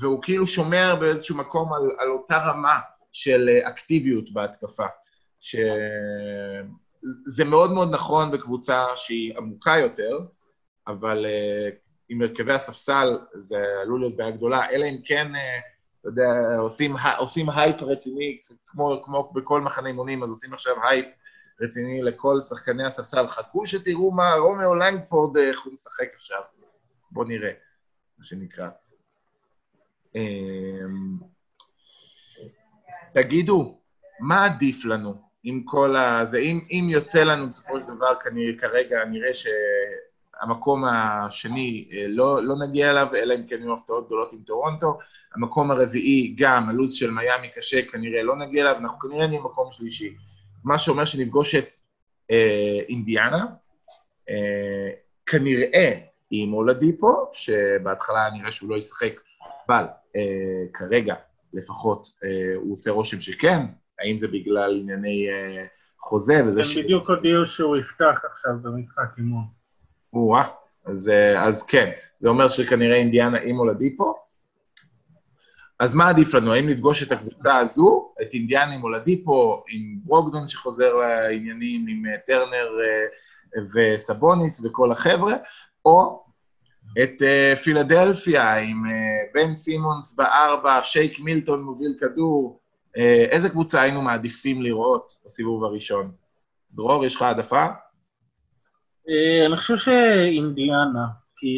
והוא 0.00 0.22
כאילו 0.22 0.46
שומר 0.46 0.96
באיזשהו 1.00 1.36
מקום 1.36 1.72
על, 1.72 1.82
על 1.98 2.08
אותה 2.10 2.38
רמה 2.38 2.80
של 3.12 3.48
אה, 3.48 3.68
אקטיביות 3.68 4.32
בהתקפה. 4.32 4.86
שזה 5.40 5.64
מאוד 7.44 7.72
מאוד 7.72 7.94
נכון 7.94 8.30
בקבוצה 8.30 8.84
שהיא 8.94 9.34
עמוקה 9.36 9.76
יותר, 9.78 10.18
אבל 10.86 11.26
עם 12.08 12.22
הרכבי 12.22 12.52
הספסל 12.52 13.18
זה 13.34 13.64
עלול 13.82 14.00
להיות 14.00 14.16
בעיה 14.16 14.30
גדולה, 14.30 14.70
אלא 14.70 14.84
אם 14.84 14.96
כן, 15.04 15.32
uh, 15.34 15.38
אתה 16.00 16.08
יודע, 16.08 16.30
עושים, 16.58 16.94
עושים 17.18 17.50
הייפ 17.50 17.82
רציני, 17.82 18.38
כמו, 18.66 19.02
כמו 19.04 19.32
בכל 19.34 19.60
מחנה 19.60 19.88
אימונים, 19.88 20.22
אז 20.22 20.30
עושים 20.30 20.52
עכשיו 20.54 20.74
הייפ 20.88 21.06
רציני 21.60 22.02
לכל 22.02 22.40
שחקני 22.40 22.84
הספסל. 22.84 23.26
חכו 23.26 23.66
שתראו 23.66 24.12
מה 24.12 24.34
רומיאו 24.34 24.74
לנגפורד, 24.74 25.36
איך 25.36 25.64
הוא 25.64 25.74
משחק 25.74 26.08
עכשיו. 26.14 26.42
בואו 27.10 27.28
נראה, 27.28 27.50
מה 28.18 28.24
שנקרא. 28.24 28.68
אמ, 30.14 31.18
תגידו, 33.14 33.80
מה 34.20 34.44
עדיף 34.44 34.84
לנו 34.84 35.14
עם 35.44 35.62
כל 35.64 35.96
ה... 35.96 36.24
זה, 36.24 36.38
אם, 36.38 36.60
אם 36.70 36.86
יוצא 36.90 37.22
לנו 37.22 37.48
בסופו 37.48 37.80
של 37.80 37.86
דבר, 37.86 38.14
כנראה, 38.24 38.58
כרגע 38.58 39.04
נראה 39.04 39.34
שהמקום 40.40 40.84
השני 40.84 41.88
לא, 42.08 42.42
לא 42.42 42.54
נגיע 42.66 42.90
אליו, 42.90 43.06
אלא 43.14 43.34
אם 43.34 43.46
כן 43.46 43.56
יהיו 43.60 43.72
הפתעות 43.72 44.06
גדולות 44.06 44.32
עם 44.32 44.38
טורונטו. 44.46 44.98
המקום 45.34 45.70
הרביעי, 45.70 46.34
גם 46.38 46.68
הלו"ז 46.68 46.94
של 46.94 47.10
מיאמי 47.10 47.48
קשה, 47.56 47.82
כנראה 47.82 48.22
לא 48.22 48.36
נגיע 48.36 48.62
אליו, 48.62 48.76
אנחנו 48.80 48.98
כנראה 48.98 49.26
נהיה 49.26 49.40
מקום 49.40 49.68
שלישי. 49.72 50.14
מה 50.64 50.78
שאומר 50.78 51.04
שנפגוש 51.04 51.54
את 51.54 51.72
אה, 52.30 52.80
אינדיאנה, 52.88 53.46
אה, 54.28 54.90
כנראה 55.26 55.98
עם 56.30 56.54
אולדיפו, 56.54 57.30
שבהתחלה 57.32 58.30
נראה 58.34 58.50
שהוא 58.50 58.70
לא 58.70 58.76
ישחק, 58.76 59.12
אבל 59.68 59.84
אה, 60.16 60.66
כרגע 60.72 61.14
לפחות 61.52 62.06
אה, 62.24 62.54
הוא 62.54 62.72
עושה 62.72 62.90
רושם 62.90 63.20
שכן, 63.20 63.60
האם 64.00 64.18
זה 64.18 64.28
בגלל 64.28 64.76
ענייני 64.80 65.28
אה, 65.30 65.64
חוזה 66.00 66.46
וזה 66.46 66.60
הם 66.60 66.84
בדיוק 66.84 67.10
הודיעו 67.10 67.46
שהוא 67.46 67.76
יפתח 67.76 68.20
עכשיו 68.32 68.52
במשחק 68.62 69.18
אימון. 69.18 69.55
או-אה, 70.16 70.44
אז, 70.84 71.08
אה, 71.08 71.44
אז 71.44 71.62
כן, 71.62 71.90
זה 72.16 72.28
אומר 72.28 72.48
שכנראה 72.48 72.96
אינדיאנה 72.96 73.38
עם 73.38 73.58
אולדיפו. 73.58 74.14
אז 75.78 75.94
מה 75.94 76.08
עדיף 76.08 76.34
לנו? 76.34 76.54
האם 76.54 76.68
לפגוש 76.68 77.02
את 77.02 77.12
הקבוצה 77.12 77.56
הזו, 77.56 78.12
את 78.22 78.26
אינדיאנה 78.32 78.74
עם 78.74 78.82
אולדיפו, 78.82 79.62
עם 79.68 79.98
ברוקדון 80.04 80.48
שחוזר 80.48 80.94
לעניינים, 80.94 81.86
עם 81.88 82.02
אה, 82.06 82.18
טרנר 82.26 82.68
אה, 82.80 83.62
וסבוניס 83.74 84.64
וכל 84.64 84.92
החבר'ה, 84.92 85.34
או 85.84 86.26
את 87.02 87.22
פילדלפיה 87.62 88.56
עם 88.56 88.82
בן 89.34 89.54
סימונס 89.54 90.16
בארבע, 90.16 90.80
שייק 90.82 91.20
מילטון 91.20 91.62
מוביל 91.62 91.96
כדור. 92.00 92.60
איזה 93.30 93.48
קבוצה 93.48 93.80
היינו 93.80 94.02
מעדיפים 94.02 94.62
לראות 94.62 95.12
בסיבוב 95.24 95.64
הראשון? 95.64 96.10
דרור, 96.72 97.04
יש 97.04 97.14
לך 97.14 97.22
העדפה? 97.22 97.66
אני 99.46 99.56
חושב 99.56 99.76
שאינדיאנה, 99.76 101.06
כי 101.36 101.56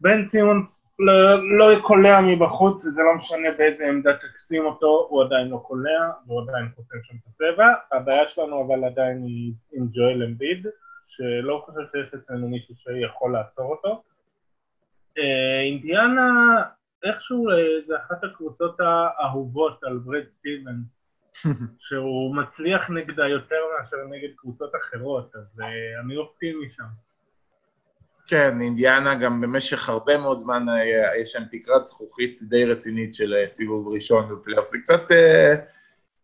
בן 0.00 0.24
סימונס 0.24 0.82
לא, 0.98 1.58
לא 1.58 1.80
קולע 1.80 2.20
מבחוץ, 2.20 2.84
וזה 2.84 3.02
לא 3.02 3.14
משנה 3.16 3.48
באיזה 3.58 3.88
עמדה 3.88 4.10
תקסים 4.16 4.66
אותו, 4.66 5.06
הוא 5.10 5.24
עדיין 5.24 5.48
לא 5.48 5.62
קולע, 5.66 6.10
והוא 6.26 6.42
עדיין 6.42 6.68
חותם 6.76 6.96
שם 7.02 7.14
את 7.14 7.26
הצבע. 7.26 7.66
הבעיה 7.92 8.28
שלנו 8.28 8.66
אבל 8.66 8.84
עדיין 8.84 9.22
היא 9.22 9.52
עם 9.72 9.86
ג'ואל 9.92 10.22
אמביד, 10.22 10.66
שלא 11.06 11.62
חושב 11.66 11.80
שיש 11.92 12.14
אצלנו 12.14 12.48
מישהו 12.48 12.74
שיכול 12.76 13.32
לעצור 13.32 13.70
אותו. 13.70 14.02
אה, 15.18 15.60
אינדיאנה, 15.62 16.62
איכשהו 17.02 17.50
אה, 17.50 17.54
זה 17.86 17.96
אחת 17.96 18.24
הקבוצות 18.24 18.80
האהובות 18.80 19.84
על 19.84 19.98
ברד 19.98 20.28
סטיבנס, 20.28 21.01
שהוא 21.86 22.36
מצליח 22.36 22.90
נגדה 22.90 23.28
יותר 23.28 23.56
מאשר 23.76 23.96
נגד 24.10 24.28
קבוצות 24.36 24.72
אחרות, 24.82 25.36
אז 25.36 25.60
אה, 25.60 26.00
אני 26.04 26.16
אופטימי 26.16 26.70
שם. 26.76 26.84
כן, 28.26 28.60
אינדיאנה 28.60 29.14
גם 29.14 29.40
במשך 29.40 29.88
הרבה 29.88 30.18
מאוד 30.18 30.38
זמן 30.38 30.66
יש 31.22 31.36
להם 31.36 31.44
תקרת 31.50 31.84
זכוכית 31.84 32.38
די 32.42 32.64
רצינית 32.64 33.14
של 33.14 33.34
סיבוב 33.48 33.88
ראשון 33.88 34.34
בפלייאוף. 34.34 34.68
זה 34.68 34.78
קצת 34.78 35.02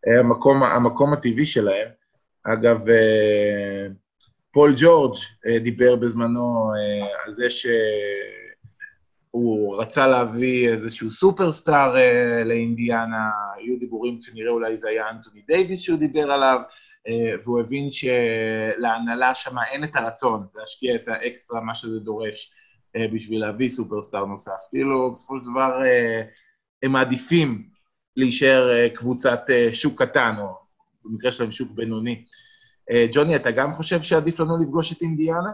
המקום, 0.05 0.63
המקום 0.63 1.13
הטבעי 1.13 1.45
שלהם. 1.45 1.87
אגב, 2.43 2.85
פול 4.51 4.73
ג'ורג' 4.77 5.15
דיבר 5.63 5.95
בזמנו 5.95 6.71
על 7.25 7.33
זה 7.33 7.49
ש... 7.49 7.67
הוא 9.31 9.77
רצה 9.81 10.07
להביא 10.07 10.69
איזשהו 10.69 11.11
סופרסטאר 11.11 11.95
uh, 11.95 12.47
לאינדיאנה, 12.47 13.29
היו 13.57 13.79
דיבורים, 13.79 14.19
כנראה 14.21 14.51
אולי 14.51 14.77
זה 14.77 14.89
היה 14.89 15.09
אנטוני 15.09 15.41
דייוויס 15.47 15.79
שהוא 15.79 15.99
דיבר 15.99 16.31
עליו, 16.31 16.59
uh, 17.07 17.11
והוא 17.43 17.59
הבין 17.59 17.87
שלהנהלה 17.91 19.35
שם 19.35 19.55
אין 19.71 19.83
את 19.83 19.95
הרצון 19.95 20.47
להשקיע 20.55 20.95
את 20.95 21.07
האקסטרה, 21.07 21.61
מה 21.61 21.75
שזה 21.75 21.99
דורש, 21.99 22.53
uh, 22.97 23.13
בשביל 23.13 23.39
להביא 23.39 23.69
סופרסטאר 23.69 24.25
נוסף. 24.25 24.67
כאילו, 24.69 25.11
בסופו 25.11 25.37
של 25.37 25.43
דבר 25.51 25.81
uh, 25.81 26.27
הם 26.83 26.91
מעדיפים 26.91 27.69
להישאר 28.17 28.69
uh, 28.69 28.97
קבוצת 28.97 29.41
uh, 29.47 29.73
שוק 29.73 30.01
קטן, 30.01 30.35
או 30.39 30.47
במקרה 31.05 31.31
שלהם 31.31 31.51
שוק 31.51 31.71
בינוני. 31.71 32.25
Uh, 32.91 32.93
ג'וני, 33.11 33.35
אתה 33.35 33.51
גם 33.51 33.73
חושב 33.73 34.01
שעדיף 34.01 34.39
לנו 34.39 34.63
לפגוש 34.63 34.91
את 34.91 35.01
אינדיאנה? 35.01 35.49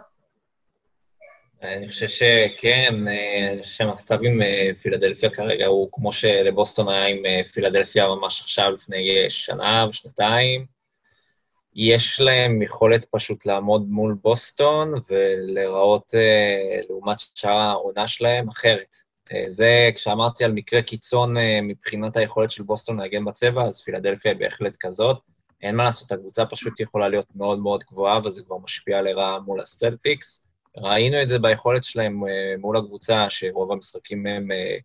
אני 1.73 1.89
חושב 1.89 2.07
שכן, 2.07 3.07
אה, 3.07 3.51
אני 3.51 3.61
חושב 3.61 3.73
שהמצב 3.73 4.19
עם 4.23 4.41
אה, 4.41 4.69
פילדלפיה 4.81 5.29
כרגע 5.29 5.65
הוא 5.65 5.89
כמו 5.91 6.13
שלבוסטון 6.13 6.89
היה 6.89 7.05
עם 7.05 7.25
אה, 7.25 7.43
פילדלפיה 7.43 8.07
ממש 8.07 8.41
עכשיו, 8.41 8.71
לפני 8.71 9.29
שנה 9.29 9.85
ושנתיים. 9.89 10.65
יש 11.75 12.21
להם 12.21 12.61
יכולת 12.61 13.05
פשוט 13.11 13.45
לעמוד 13.45 13.89
מול 13.89 14.17
בוסטון 14.21 14.93
ולהיראות 15.09 16.13
לעומת 16.89 17.17
שאר 17.35 17.57
העונה 17.57 18.07
שלהם 18.07 18.47
אחרת. 18.49 18.95
זה, 19.47 19.89
כשאמרתי 19.95 20.43
על 20.43 20.51
מקרה 20.51 20.81
קיצון 20.81 21.35
מבחינת 21.63 22.17
היכולת 22.17 22.51
של 22.51 22.63
בוסטון 22.63 22.99
להגן 22.99 23.25
בצבע, 23.25 23.63
אז 23.63 23.81
פילדלפיה 23.81 24.31
היא 24.31 24.39
בהחלט 24.39 24.77
כזאת. 24.79 25.17
אין 25.61 25.75
מה 25.75 25.83
לעשות, 25.83 26.11
הקבוצה 26.11 26.45
פשוט 26.45 26.79
יכולה 26.79 27.09
להיות 27.09 27.27
מאוד 27.35 27.59
מאוד 27.59 27.83
גבוהה, 27.91 28.19
וזה 28.23 28.43
כבר 28.43 28.57
משפיע 28.57 29.01
לרעה 29.01 29.39
מול 29.39 29.59
הסלטיקס. 29.59 30.44
ראינו 30.77 31.21
את 31.21 31.29
זה 31.29 31.39
ביכולת 31.39 31.83
שלהם 31.83 32.27
אה, 32.27 32.53
מול 32.59 32.77
הקבוצה, 32.77 33.25
שרוב 33.29 33.71
המשחקים 33.71 34.27
הם 34.27 34.51
אה, 34.51 34.77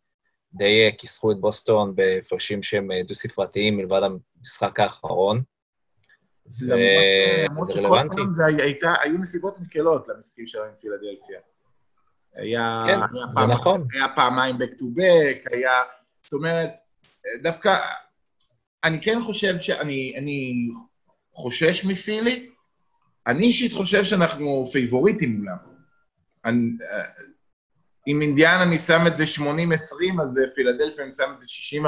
די 0.53 0.85
אה, 0.85 0.91
כיסחו 0.99 1.33
את 1.33 1.37
בוסטון 1.41 1.95
בהפרשים 1.95 2.63
שהם 2.63 2.89
דו-ספרתיים 3.07 3.77
מלבד 3.77 4.01
המשחק 4.03 4.81
האחרון. 4.81 5.43
למרות 6.61 7.71
שכל 7.71 8.09
פעם 8.17 8.33
זה 8.33 8.47
הייתה, 8.47 8.95
היו 9.03 9.19
נסיבות 9.19 9.61
מקלות 9.61 10.09
למשחקים 10.09 10.47
שלהם 10.47 10.69
עם 10.69 10.75
פילדלפיה. 10.81 11.41
היה, 12.35 12.83
כן, 12.87 12.93
היה 12.93 13.27
זה 13.29 13.35
פעם, 13.35 13.51
נכון. 13.51 13.87
היה 13.93 14.07
פעמיים 14.17 14.57
back 14.57 14.75
to 14.75 14.83
back, 14.99 15.55
היה... 15.57 15.73
זאת 16.23 16.33
אומרת, 16.33 16.71
דווקא, 17.43 17.79
אני 18.85 19.01
כן 19.03 19.21
חושב 19.21 19.59
שאני 19.59 20.15
אני 20.17 20.53
חושש 21.35 21.85
מפילי, 21.85 22.51
אני 23.27 23.43
אישית 23.43 23.73
חושב 23.73 24.05
שאנחנו 24.05 24.65
פייבוריטים 24.73 25.37
מולם. 25.37 25.70
אני, 26.45 26.71
עם 28.07 28.23
אינדיאנה 28.23 28.61
אני 28.61 28.79
שם 28.79 29.07
את 29.07 29.17
זה 29.17 29.25
80-20, 29.25 30.23
עם 30.23 30.41
פילדלפיה 30.55 31.05
אני 31.05 31.15
שם 31.15 31.33
את 31.37 31.41
זה 31.41 31.47
60-40. 31.83 31.87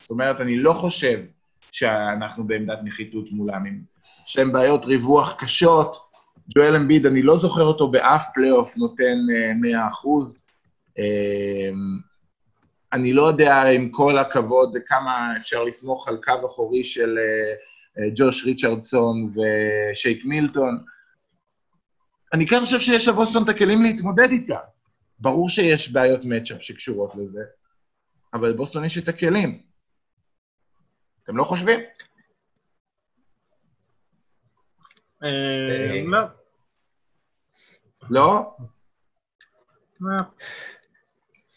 זאת 0.00 0.10
אומרת, 0.10 0.40
אני 0.40 0.56
לא 0.56 0.72
חושב 0.72 1.20
שאנחנו 1.72 2.46
בעמדת 2.46 2.78
נחיתות 2.84 3.32
מולם. 3.32 3.64
יש 4.26 4.38
להם 4.38 4.52
בעיות 4.52 4.84
ריווח 4.84 5.36
קשות. 5.38 5.96
ג'ואל 6.54 6.76
אמביד, 6.76 7.06
אני 7.06 7.22
לא 7.22 7.36
זוכר 7.36 7.62
אותו 7.62 7.90
באף 7.90 8.26
פלייאוף 8.34 8.76
נותן 8.76 9.18
100 9.60 9.78
אה, 9.78 9.88
אחוז. 9.88 10.44
אה, 10.98 11.70
אני 12.92 13.12
לא 13.12 13.22
יודע, 13.22 13.62
עם 13.62 13.88
כל 13.88 14.18
הכבוד, 14.18 14.76
כמה 14.86 15.36
אפשר 15.36 15.64
לסמוך 15.64 16.08
על 16.08 16.16
קו 16.24 16.46
אחורי 16.46 16.84
של 16.84 17.18
אה, 17.18 18.08
ג'וש 18.16 18.44
ריצ'רדסון 18.44 19.30
ושייק 19.30 20.24
מילטון. 20.24 20.78
אני 22.32 22.46
כן 22.46 22.60
חושב 22.60 22.78
שיש 22.78 23.08
לבוסטון 23.08 23.44
את 23.44 23.48
הכלים 23.48 23.82
להתמודד 23.82 24.28
איתה. 24.30 24.58
ברור 25.18 25.48
שיש 25.48 25.92
בעיות 25.92 26.20
מצ'אפ 26.24 26.62
שקשורות 26.62 27.12
לזה, 27.14 27.40
אבל 28.34 28.48
לבוסטון 28.48 28.84
יש 28.84 28.98
את 28.98 29.08
הכלים. 29.08 29.62
אתם 31.24 31.36
לא 31.36 31.44
חושבים? 31.44 31.80
אה, 35.22 36.02
לא. 38.10 38.56
לא? 40.00 40.20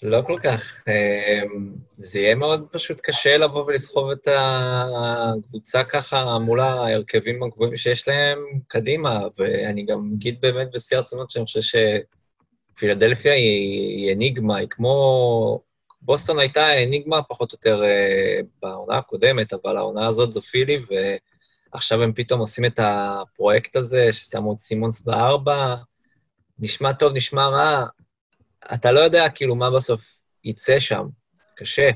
לא? 0.04 0.22
כל 0.28 0.38
כך. 0.44 0.84
אמ, 0.88 1.74
זה 1.98 2.20
יהיה 2.20 2.36
מאוד 2.36 2.68
פשוט 2.72 3.02
קשה 3.04 3.38
לבוא 3.38 3.66
ולסחוב 3.66 4.10
את 4.10 4.28
הקבוצה 4.38 5.84
ככה 5.84 6.40
מול 6.40 6.60
ההרכבים 6.60 7.44
הגבוהים 7.44 7.76
שיש 7.76 8.08
להם 8.08 8.40
קדימה, 8.68 9.20
ואני 9.38 9.86
גם 9.86 10.12
אגיד 10.16 10.42
באמת 10.42 10.68
בשיא 10.74 10.98
הרצינות 10.98 11.30
שאני 11.30 11.46
חושב 11.46 11.80
שפילדלפיה 12.74 13.34
היא 13.34 14.14
אניגמה, 14.14 14.58
היא 14.58 14.68
כמו... 14.70 15.62
בוסטון 16.02 16.40
הייתה 16.40 16.84
אניגמה 16.84 17.24
פחות 17.24 17.52
או 17.52 17.56
יותר 17.56 17.84
אה, 17.84 18.40
בעונה 18.62 18.98
הקודמת, 18.98 19.54
אבל 19.54 19.78
העונה 19.78 20.08
הזאת 20.08 20.32
זו 20.32 20.42
פילי, 20.42 20.80
ועכשיו 21.74 22.04
הם 22.04 22.14
פתאום 22.14 22.40
עושים 22.40 22.66
את 22.66 22.80
הפרויקט 22.84 23.76
הזה, 23.76 24.14
ששמו 24.14 24.54
את 24.54 24.60
סימונס 24.60 25.02
בארבע, 25.02 25.76
נשמע 26.60 26.94
טוב, 26.94 27.14
נשמע 27.14 27.48
רע, 27.48 27.86
אתה 28.74 28.92
לא 28.92 29.00
יודע 29.00 29.30
כאילו 29.30 29.56
מה 29.56 29.72
בסוף 29.76 30.18
יצא 30.44 30.80
שם, 30.80 31.04
קשה. 31.56 31.90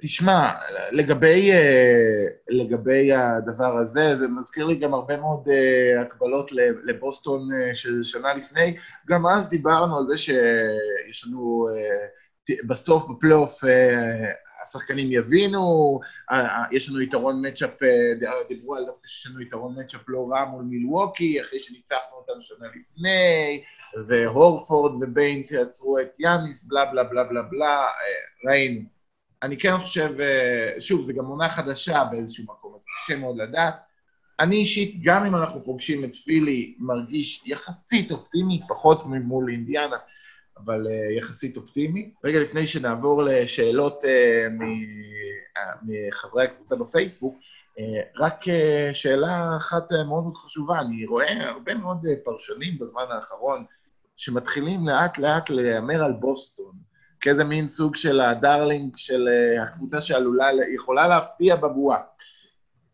תשמע, 0.00 0.52
לגבי, 0.92 1.52
אה, 1.52 2.24
לגבי 2.48 3.12
הדבר 3.12 3.76
הזה, 3.78 4.16
זה 4.16 4.28
מזכיר 4.28 4.66
לי 4.66 4.76
גם 4.76 4.94
הרבה 4.94 5.16
מאוד 5.16 5.48
אה, 5.48 6.00
הקבלות 6.00 6.50
לבוסטון 6.84 7.48
אה, 7.52 7.74
של 7.74 8.02
שנה 8.02 8.34
לפני. 8.34 8.76
גם 9.08 9.26
אז 9.26 9.48
דיברנו 9.48 9.98
על 9.98 10.06
זה 10.06 10.16
שיש 10.16 11.26
לנו 11.26 11.66
בסוף 12.66 13.04
בפלייאוף 13.10 13.60
השחקנים 14.62 15.12
יבינו, 15.12 16.00
יש 16.70 16.88
לנו 16.88 17.00
יתרון 17.00 17.46
מצ'אפ, 17.46 17.70
דיברו 18.48 18.76
על 18.76 18.84
דווקא 18.86 19.08
שיש 19.08 19.26
לנו 19.26 19.40
יתרון 19.40 19.80
מצ'אפ 19.80 20.00
לא 20.08 20.28
רע 20.30 20.44
מול 20.44 20.62
מילווקי, 20.62 21.40
אחרי 21.40 21.58
שניצחנו 21.58 22.16
אותנו 22.16 22.42
שנה 22.42 22.66
לפני, 22.76 23.62
והורפורד 24.06 25.02
וביינס 25.02 25.52
יעצרו 25.52 25.98
את 25.98 26.20
יאניס, 26.20 26.64
בלה 26.68 26.84
בלה 26.84 27.04
בלה 27.04 27.24
בלה 27.24 27.42
בלה, 27.42 27.86
ראינו. 28.48 28.80
אני 29.42 29.58
כן 29.58 29.76
חושב, 29.76 30.14
שוב, 30.78 31.02
זו 31.02 31.12
גם 31.14 31.26
עונה 31.26 31.48
חדשה 31.48 32.04
באיזשהו 32.10 32.44
מקום, 32.44 32.74
אז 32.74 32.84
קשה 32.96 33.16
מאוד 33.16 33.36
לדעת. 33.36 33.74
אני 34.40 34.56
אישית, 34.56 35.02
גם 35.02 35.26
אם 35.26 35.36
אנחנו 35.36 35.64
פוגשים 35.64 36.04
את 36.04 36.14
פילי, 36.14 36.74
מרגיש 36.78 37.42
יחסית 37.46 38.10
אופטימי, 38.10 38.60
פחות 38.68 39.06
ממול 39.06 39.50
אינדיאנה, 39.50 39.96
אבל 40.58 40.86
uh, 40.86 41.18
יחסית 41.18 41.56
אופטימי. 41.56 42.10
רגע 42.24 42.40
לפני 42.40 42.66
שנעבור 42.66 43.22
לשאלות 43.22 44.04
uh, 44.04 44.64
מחברי 45.82 46.44
הקבוצה 46.44 46.76
בפייסבוק, 46.76 47.38
רק 48.18 48.44
שאלה 48.92 49.56
אחת 49.56 49.92
מאוד 49.92 50.22
מאוד 50.22 50.36
חשובה, 50.36 50.80
אני 50.80 51.06
רואה 51.06 51.48
הרבה 51.48 51.74
מאוד 51.74 52.06
פרשנים 52.24 52.78
בזמן 52.78 53.02
האחרון 53.10 53.64
שמתחילים 54.16 54.88
לאט-לאט 54.88 55.50
להמר 55.50 56.04
על 56.04 56.12
בוסטון, 56.12 56.72
כאיזה 57.20 57.44
מין 57.44 57.68
סוג 57.68 57.94
של 57.94 58.20
הדרלינג 58.20 58.96
של 58.96 59.28
הקבוצה 59.62 60.00
שעלולה, 60.00 60.46
יכולה 60.74 61.08
להפתיע 61.08 61.56
בבועה. 61.56 62.00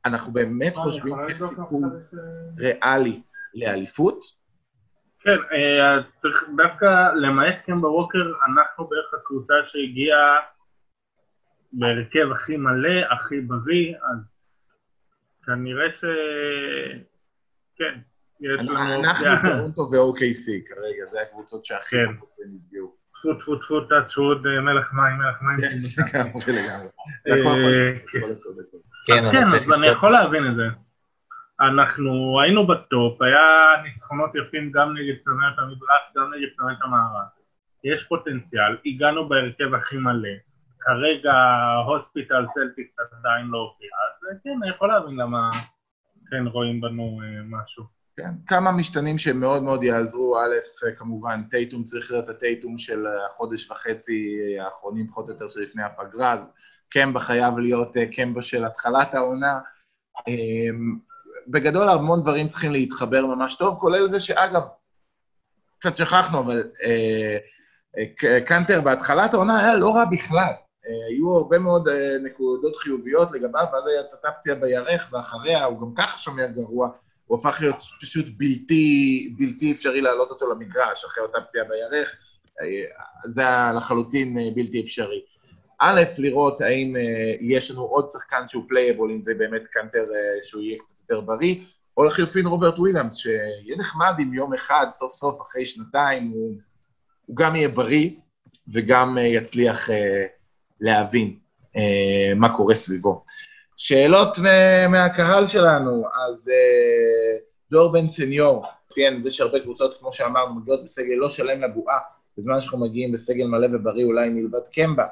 אנחנו 0.05 0.33
באמת 0.33 0.77
חושבים 0.77 1.15
שיש 1.29 1.43
סיכוי 1.43 1.83
ריאלי 2.59 3.23
לאליפות? 3.55 4.38
כן, 5.29 5.57
אה, 5.57 6.03
צריך 6.19 6.45
דווקא 6.57 7.13
למעט 7.15 7.55
קמבה 7.67 7.89
ווקר, 7.89 8.33
אנחנו 8.47 8.89
בערך 8.89 9.15
הקבוצה 9.15 9.55
שהגיעה 9.67 10.41
בהרכב 11.73 12.33
הכי 12.35 12.57
מלא, 12.57 13.13
הכי 13.13 13.41
בריא, 13.41 13.95
אז 13.97 14.19
כנראה 15.47 15.87
ש... 15.97 16.05
כן, 17.77 17.99
יש 18.41 18.61
לנו... 18.61 18.79
אנחנו 18.79 19.49
טורונטו 19.49 19.83
ו-OKC 19.83 20.69
כרגע, 20.69 21.07
זה 21.09 21.19
הקבוצות 21.23 21.65
שהכי 21.65 21.97
כן. 21.97 22.13
נפגעו. 22.47 22.99
טפו 23.13 23.35
טפו 23.35 23.57
טפו 23.57 23.81
טאצ' 23.81 24.19
ווד, 24.19 24.47
מלך 24.47 24.93
מים, 24.93 25.17
מלך 25.19 25.43
מים. 25.43 25.61
כן, 25.61 25.79
לגמרי, 26.19 26.63
לגמרי. 26.63 26.89
אה, 27.29 27.39
יכול 27.39 27.95
כן. 28.09 28.21
כן, 29.07 29.19
אז 29.19 29.33
כן, 29.33 29.45
אז 29.45 29.81
אני 29.81 29.89
יכול 29.89 30.11
להבין 30.11 30.51
את 30.51 30.57
זה. 30.57 30.88
אנחנו 31.61 32.41
היינו 32.41 32.67
ב 32.67 32.78
top, 32.78 33.23
היה 33.23 33.83
ניצחונות 33.83 34.31
יפים 34.35 34.71
גם 34.73 34.95
נגד 34.97 35.19
צמרת 35.21 35.59
המזרח, 35.59 36.03
גם 36.17 36.35
נגד 36.35 36.49
צמרת 36.57 36.77
המערב. 36.83 37.27
יש 37.85 38.05
פוטנציאל, 38.05 38.77
הגענו 38.87 39.29
בהרכב 39.29 39.75
הכי 39.75 39.97
מלא. 39.97 40.29
כרגע 40.81 41.35
hospital 41.87 42.47
Celtics 42.55 42.93
עדיין 43.19 43.47
לא 43.47 43.59
הופיע, 43.59 43.89
אז 43.89 44.39
כן, 44.45 44.51
אני 44.63 44.71
יכול 44.71 44.89
להבין 44.89 45.17
למה 45.17 45.51
כן 46.31 46.47
רואים 46.47 46.81
בנו 46.81 47.21
אה, 47.23 47.43
משהו. 47.45 47.85
כן, 48.17 48.31
כמה 48.47 48.73
משתנים 48.73 49.19
שמאוד 49.19 49.63
מאוד 49.63 49.83
יעזרו. 49.83 50.39
א', 50.39 50.91
כמובן, 50.97 51.43
טייטום 51.51 51.85
צריך 51.85 52.11
להיות 52.11 52.29
הטייטום 52.29 52.79
של 52.79 53.07
החודש 53.27 53.71
וחצי 53.71 54.39
האחרונים, 54.61 55.07
פחות 55.07 55.29
או 55.29 55.33
יותר 55.33 55.49
שלפני 55.49 55.83
הפגרה, 55.83 56.33
אז 56.33 56.51
קמבה 56.91 57.21
חייב 57.21 57.59
להיות 57.59 57.97
אה, 57.97 58.07
קמבה 58.13 58.43
של 58.43 58.65
התחלת 58.65 59.15
העונה. 59.15 59.59
בגדול, 61.51 61.89
המון 61.89 62.21
דברים 62.21 62.47
צריכים 62.47 62.73
להתחבר 62.73 63.27
ממש 63.27 63.55
טוב, 63.55 63.77
כולל 63.81 64.09
זה 64.09 64.21
שאגב, 64.21 64.63
קצת 65.79 65.97
שכחנו, 65.97 66.41
אבל 66.41 66.71
אה, 66.85 67.37
אה, 67.99 68.05
ק- 68.19 68.47
קנטר 68.49 68.81
בהתחלת 68.81 69.35
העונה 69.35 69.61
היה 69.61 69.75
לא 69.75 69.95
רע 69.95 70.05
בכלל. 70.05 70.53
אה, 70.87 71.07
היו 71.11 71.37
הרבה 71.37 71.59
מאוד 71.59 71.89
אה, 71.89 72.17
נקודות 72.25 72.77
חיוביות 72.77 73.33
לגביו, 73.33 73.65
ואז 73.73 73.87
הייתה 73.87 74.31
פציעה 74.39 74.57
בירך, 74.57 75.09
ואחריה 75.13 75.65
הוא 75.65 75.81
גם 75.81 75.95
ככה 75.95 76.19
שומר 76.19 76.47
גרוע, 76.47 76.89
הוא 77.27 77.39
הפך 77.39 77.59
להיות 77.61 77.77
פשוט 78.01 78.27
בלתי, 78.37 79.35
בלתי 79.39 79.73
אפשרי 79.73 80.01
להעלות 80.01 80.31
אותו 80.31 80.53
למגרש 80.53 81.05
אחרי 81.05 81.23
אותה 81.23 81.41
פציעה 81.41 81.65
בירך. 81.65 82.17
אה, 82.61 82.67
זה 83.25 83.41
היה 83.41 83.73
לחלוטין 83.77 84.39
אה, 84.39 84.45
בלתי 84.55 84.81
אפשרי. 84.81 85.21
א', 85.81 86.03
לראות 86.19 86.61
האם 86.61 86.97
אה, 86.97 87.03
יש 87.41 87.71
לנו 87.71 87.83
עוד 87.83 88.09
שחקן 88.13 88.49
שהוא 88.49 88.65
playable, 88.69 89.11
אם 89.11 89.23
זה 89.23 89.35
באמת 89.35 89.67
קנטר 89.67 89.99
אה, 89.99 90.43
שהוא 90.43 90.63
יהיה 90.63 90.79
קצת 90.79 90.95
יותר 91.01 91.21
בריא, 91.21 91.55
או 91.97 92.05
לחילופין 92.05 92.47
רוברט 92.47 92.79
וויליאמס, 92.79 93.17
שיהיה 93.17 93.77
נחמד 93.79 94.13
אם 94.23 94.35
יום 94.35 94.55
אחד, 94.55 94.87
סוף 94.93 95.13
סוף, 95.13 95.43
אחרי 95.43 95.65
שנתיים, 95.65 96.31
הוא, 96.31 96.55
הוא 97.27 97.37
גם 97.37 97.57
יהיה 97.57 97.69
בריא 97.69 98.11
וגם 98.73 99.19
אה, 99.19 99.23
יצליח 99.23 99.91
אה, 99.91 100.27
להבין 100.81 101.39
אה, 101.77 102.33
מה 102.37 102.57
קורה 102.57 102.75
סביבו. 102.75 103.25
שאלות 103.77 104.39
מהקהל 104.89 105.47
שלנו, 105.47 106.05
אז 106.29 106.49
אה, 106.49 107.39
דור 107.71 107.93
בן 107.93 108.07
סניור 108.07 108.67
ציין 108.89 109.17
את 109.17 109.23
זה 109.23 109.31
שהרבה 109.31 109.61
קבוצות, 109.61 109.99
כמו 109.99 110.13
שאמרנו, 110.13 110.55
מגיעות 110.55 110.85
בסגל 110.85 111.15
לא 111.15 111.29
שלם 111.29 111.63
לבועה, 111.63 111.99
בזמן 112.39 112.61
שאנחנו 112.61 112.79
מגיעים 112.79 113.13
בסגל 113.13 113.47
מלא 113.47 113.67
ובריא 113.73 114.05
אולי 114.05 114.29
מלבד 114.29 114.69
קמבה. 114.73 115.05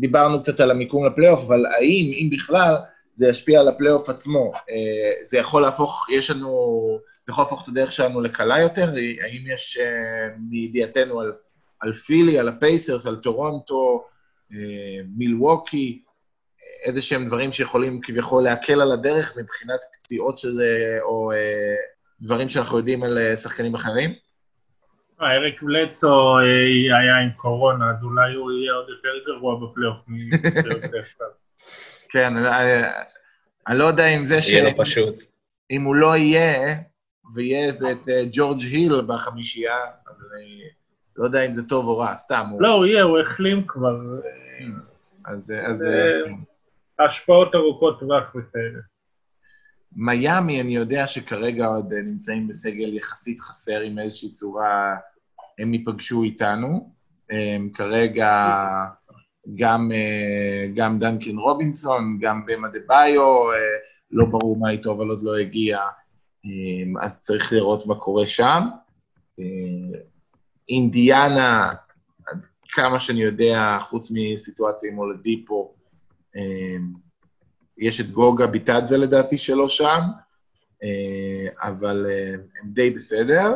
דיברנו 0.00 0.42
קצת 0.42 0.60
על 0.60 0.70
המיקום 0.70 1.06
לפלייאוף, 1.06 1.40
אבל 1.46 1.66
האם, 1.66 2.12
אם 2.12 2.28
בכלל, 2.32 2.74
זה 3.14 3.28
ישפיע 3.28 3.60
על 3.60 3.68
הפלייאוף 3.68 4.08
עצמו? 4.08 4.52
אה, 4.54 5.24
זה 5.24 5.38
יכול 5.38 5.62
להפוך, 5.62 6.06
יש 6.10 6.30
לנו, 6.30 6.98
זה 7.24 7.32
יכול 7.32 7.44
להפוך 7.44 7.62
את 7.62 7.68
הדרך 7.68 7.92
שלנו 7.92 8.20
לקלה 8.20 8.58
יותר? 8.58 8.88
האם 9.22 9.52
יש 9.54 9.78
אה, 9.80 10.36
מידיעתנו 10.50 11.20
על, 11.20 11.32
על 11.80 11.92
פילי, 11.92 12.38
על 12.38 12.48
הפייסרס, 12.48 13.06
על 13.06 13.16
טורונטו, 13.16 14.04
אה, 14.52 15.02
מילווקי, 15.16 16.02
איזה 16.84 17.02
שהם 17.02 17.26
דברים 17.26 17.52
שיכולים 17.52 18.00
כביכול 18.02 18.42
להקל 18.42 18.80
על 18.80 18.92
הדרך 18.92 19.36
מבחינת 19.36 19.80
פציעות 19.92 20.38
של, 20.38 20.60
אה, 20.60 21.02
או 21.02 21.32
דברים 22.20 22.48
שאנחנו 22.48 22.78
יודעים 22.78 23.02
על 23.02 23.36
שחקנים 23.36 23.74
אחרים? 23.74 24.14
אה, 25.22 25.36
אריק 25.36 25.62
בלצו 25.62 26.38
אה, 26.38 26.98
היה 26.98 27.18
עם 27.24 27.30
קורונה, 27.36 27.90
אז 27.90 28.02
אולי 28.02 28.34
הוא 28.34 28.52
יהיה 28.52 28.72
עוד 28.72 28.88
יותר 28.88 29.08
גרוע 29.26 29.60
בפלייאוף. 29.60 29.96
כן, 32.12 32.36
אני, 32.36 32.82
אני 33.68 33.78
לא 33.78 33.84
יודע 33.84 34.06
אם 34.06 34.24
זה 34.24 34.42
ש... 34.42 34.48
יהיה 34.48 34.64
לא 34.64 34.84
פשוט. 34.84 35.14
אם 35.70 35.82
הוא 35.82 35.94
לא 35.94 36.16
יהיה, 36.16 36.76
ויהיה 37.34 37.68
את 37.68 38.08
אה, 38.08 38.22
ג'ורג' 38.32 38.60
היל 38.60 39.00
בחמישייה, 39.06 39.78
אז 40.10 40.16
אני 40.32 40.60
לא 41.16 41.24
יודע 41.24 41.46
אם 41.46 41.52
זה 41.52 41.68
טוב 41.68 41.86
או 41.86 41.98
רע, 41.98 42.16
סתם. 42.16 42.46
לא, 42.58 42.68
הוא 42.68 42.86
יהיה, 42.86 43.02
הוא 43.02 43.18
החלים 43.18 43.64
כבר. 43.66 43.96
אה, 43.96 45.32
אז... 45.32 45.52
אה, 45.52 47.04
השפעות 47.06 47.54
ארוכות 47.54 48.00
טווח 48.00 48.34
וכאלה. 48.34 48.78
מיאמי, 49.96 50.60
אני 50.60 50.74
יודע 50.74 51.06
שכרגע 51.06 51.66
עוד 51.66 51.92
אה, 51.92 52.02
נמצאים 52.02 52.48
בסגל 52.48 52.94
יחסית 52.94 53.40
חסר 53.40 53.80
עם 53.80 53.98
איזושהי 53.98 54.32
צורה, 54.32 54.96
הם 55.58 55.74
ייפגשו 55.74 56.22
איתנו. 56.22 56.92
כרגע 57.74 58.56
גם, 59.54 59.92
אה, 59.92 60.66
גם 60.74 60.98
דנקין 60.98 61.38
רובינסון, 61.38 62.18
גם 62.20 62.46
במה 62.46 62.68
דה 62.68 62.78
ביו, 62.88 63.52
אה, 63.52 63.56
לא 64.10 64.26
ברור 64.26 64.56
מה 64.56 64.70
איתו, 64.70 64.92
אבל 64.92 65.08
עוד 65.08 65.22
לא 65.22 65.36
הגיע, 65.36 65.78
אה, 66.44 67.04
אז 67.04 67.20
צריך 67.20 67.52
לראות 67.52 67.86
מה 67.86 67.94
קורה 67.94 68.26
שם. 68.26 68.62
אינדיאנה, 70.68 71.72
כמה 72.68 72.98
שאני 72.98 73.22
יודע, 73.22 73.78
חוץ 73.80 74.10
מסיטואציה 74.10 74.90
עם 74.90 74.98
אולדיפו, 74.98 75.74
אה, 76.36 76.76
יש 77.78 78.00
את 78.00 78.10
גוגה 78.10 78.46
ביטדזה 78.46 78.96
לדעתי 78.98 79.38
שלא 79.38 79.68
שם, 79.68 80.00
אבל 81.62 82.06
הם 82.60 82.68
די 82.72 82.90
בסדר. 82.90 83.54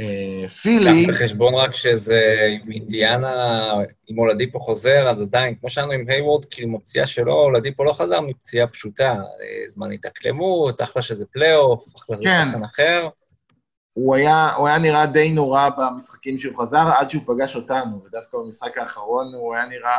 אה, 0.00 0.48
פילי, 0.48 1.06
קח 1.06 1.12
בחשבון 1.12 1.54
רק 1.54 1.72
שזה 1.72 2.48
עם 2.50 2.72
אינדיאנה, 2.72 3.72
אם 4.10 4.18
אולדיפו 4.18 4.60
חוזר, 4.60 5.10
אז 5.10 5.22
עדיין, 5.22 5.54
כמו 5.54 5.70
שאנו 5.70 5.92
עם 5.92 6.04
היוורד, 6.08 6.44
כאילו 6.44 6.68
עם 6.68 6.74
הפציעה 6.74 7.06
שלו, 7.06 7.32
אולדיפו 7.32 7.84
לא 7.84 7.92
חזר 7.92 8.20
מפציעה 8.20 8.66
פשוטה. 8.66 9.12
אה, 9.12 9.68
זמן 9.68 9.92
התאקלמות, 9.92 10.82
אחלה 10.82 11.02
שזה 11.02 11.24
פלייאוף, 11.26 11.84
אחלה 11.96 12.16
זה 12.16 12.24
כן. 12.24 12.48
שחקן 12.50 12.64
אחר. 12.64 13.08
הוא 13.92 14.16
היה, 14.16 14.52
הוא 14.54 14.68
היה 14.68 14.78
נראה 14.78 15.06
די 15.06 15.30
נורא 15.30 15.68
במשחקים 15.78 16.38
שהוא 16.38 16.62
חזר, 16.62 16.88
עד 16.98 17.10
שהוא 17.10 17.22
פגש 17.26 17.56
אותנו, 17.56 18.02
ודווקא 18.04 18.38
במשחק 18.38 18.78
האחרון 18.78 19.34
הוא 19.34 19.54
היה 19.54 19.66
נראה... 19.66 19.90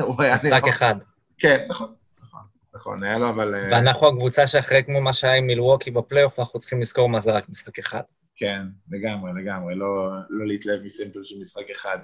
הוא 0.00 0.22
היה 0.22 0.34
משחק 0.34 0.52
נראה... 0.52 0.68
אחד. 0.68 0.94
כן, 1.38 1.66
נכון, 1.68 1.94
נכון, 2.22 2.40
נכון, 2.74 3.02
היה 3.02 3.18
לו 3.18 3.28
אבל... 3.28 3.54
אה, 3.54 3.68
ואנחנו 3.70 4.08
הקבוצה 4.08 4.46
שאחרי 4.46 4.84
כמו 4.84 5.00
מה 5.00 5.12
שהיה 5.12 5.34
עם 5.34 5.46
מילווקי 5.46 5.90
בפלייאוף, 5.90 6.38
אנחנו 6.40 6.58
צריכים 6.58 6.80
לזכור 6.80 7.08
מה 7.08 7.20
זה 7.20 7.32
רק 7.32 7.48
משחק 7.48 7.78
אחד. 7.78 8.02
כן, 8.40 8.62
לגמרי, 8.90 9.42
לגמרי, 9.42 9.74
לא, 9.74 10.08
לא 10.30 10.46
להתלהב 10.46 10.82
מסימפל 10.82 11.22
של 11.22 11.38
משחק 11.38 11.70
אחד. 11.70 11.98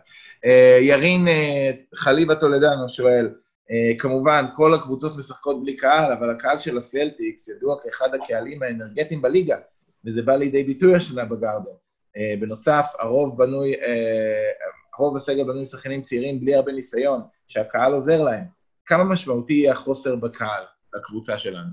אה, 0.44 0.78
ירין 0.80 1.28
אה, 1.28 1.70
חליבה 1.94 2.34
טולדנו 2.34 2.88
שואל, 2.88 3.28
אה, 3.70 3.98
כמובן, 3.98 4.44
כל 4.56 4.74
הקבוצות 4.74 5.16
משחקות 5.16 5.62
בלי 5.62 5.76
קהל, 5.76 6.12
אבל 6.12 6.30
הקהל 6.30 6.58
של 6.58 6.78
הסלטיקס 6.78 7.48
ידוע 7.48 7.76
כאחד 7.82 8.14
הקהלים 8.14 8.62
האנרגטיים 8.62 9.22
בליגה, 9.22 9.56
וזה 10.04 10.22
בא 10.22 10.36
לידי 10.36 10.64
ביטוי 10.64 10.94
השנה 10.94 11.24
בגארדן. 11.24 11.70
אה, 12.16 12.34
בנוסף, 12.40 12.86
הרוב 12.98 13.38
בנוי, 13.38 13.74
אה, 13.74 14.50
רוב 14.98 15.16
הסגל 15.16 15.42
בנוי 15.42 15.58
עם 15.58 15.64
שחקנים 15.64 16.02
צעירים 16.02 16.40
בלי 16.40 16.54
הרבה 16.54 16.72
ניסיון, 16.72 17.20
שהקהל 17.46 17.92
עוזר 17.92 18.22
להם. 18.22 18.44
כמה 18.86 19.04
משמעותי 19.04 19.52
יהיה 19.52 19.72
החוסר 19.72 20.16
בקהל 20.16 20.64
לקבוצה 20.94 21.38
שלנו? 21.38 21.70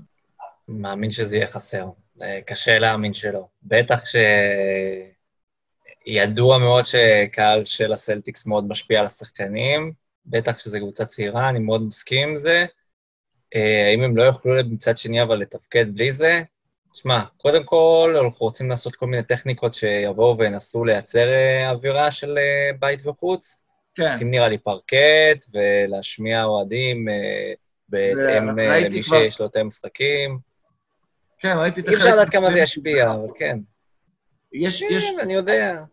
מאמין 0.68 1.10
שזה 1.10 1.36
יהיה 1.36 1.46
חסר. 1.46 1.84
אה, 2.22 2.40
קשה 2.46 2.78
להאמין 2.78 3.14
שלא. 3.14 3.46
בטח 3.62 4.02
שידוע 6.06 6.58
מאוד 6.58 6.84
שקהל 6.84 7.64
של 7.64 7.92
הסלטיקס 7.92 8.46
מאוד 8.46 8.68
משפיע 8.68 9.00
על 9.00 9.06
השחקנים, 9.06 9.92
בטח 10.26 10.58
שזו 10.58 10.78
קבוצה 10.78 11.04
צעירה, 11.04 11.48
אני 11.48 11.58
מאוד 11.58 11.82
מסכים 11.82 12.28
עם 12.28 12.36
זה. 12.36 12.64
אה, 13.54 13.86
האם 13.90 14.02
הם 14.02 14.16
לא 14.16 14.22
יוכלו 14.22 14.54
מצד 14.70 14.98
שני 14.98 15.22
אבל 15.22 15.36
לתפקד 15.36 15.94
בלי 15.94 16.12
זה? 16.12 16.42
תשמע, 16.92 17.22
קודם 17.36 17.64
כל, 17.64 18.16
אנחנו 18.24 18.46
רוצים 18.46 18.70
לעשות 18.70 18.96
כל 18.96 19.06
מיני 19.06 19.22
טכניקות 19.22 19.74
שיבואו 19.74 20.38
וינסו 20.38 20.84
לייצר 20.84 21.32
אה, 21.32 21.70
אווירה 21.70 22.10
של 22.10 22.38
בית 22.78 23.06
וחוץ. 23.06 23.60
כן, 23.94 24.04
לשים 24.04 24.30
נראה 24.30 24.48
לי 24.48 24.58
פרקט 24.58 25.46
ולהשמיע 25.52 26.44
אוהדים 26.44 27.08
בהתאם 27.88 28.48
למי 28.58 29.02
כבר- 29.02 29.20
שיש 29.20 29.40
לו 29.40 29.46
יותר 29.46 29.64
משחקים. 29.64 30.38
כן, 31.44 31.56
ראיתי 31.58 31.80
את 31.80 31.88
אי 31.88 31.94
אפשר 31.94 32.14
לדעת 32.14 32.30
כמה 32.30 32.50
זה 32.50 32.58
ישפיע, 32.58 33.12
אבל 33.12 33.26
כן. 33.36 33.58
יש, 34.52 34.82
יש, 34.82 35.10
כן, 35.10 35.20
אני 35.20 35.34
יודע. 35.34 35.84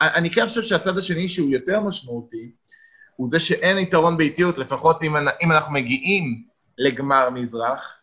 אני 0.00 0.30
כן 0.30 0.46
חושב 0.46 0.62
שהצד 0.62 0.98
השני 0.98 1.28
שהוא 1.28 1.50
יותר 1.50 1.80
משמעותי, 1.80 2.50
הוא 3.16 3.28
זה 3.28 3.40
שאין 3.40 3.78
יתרון 3.78 4.16
באיטיות, 4.16 4.58
לפחות 4.58 5.02
אם 5.42 5.52
אנחנו 5.52 5.74
מגיעים 5.74 6.42
לגמר 6.78 7.30
מזרח. 7.30 8.02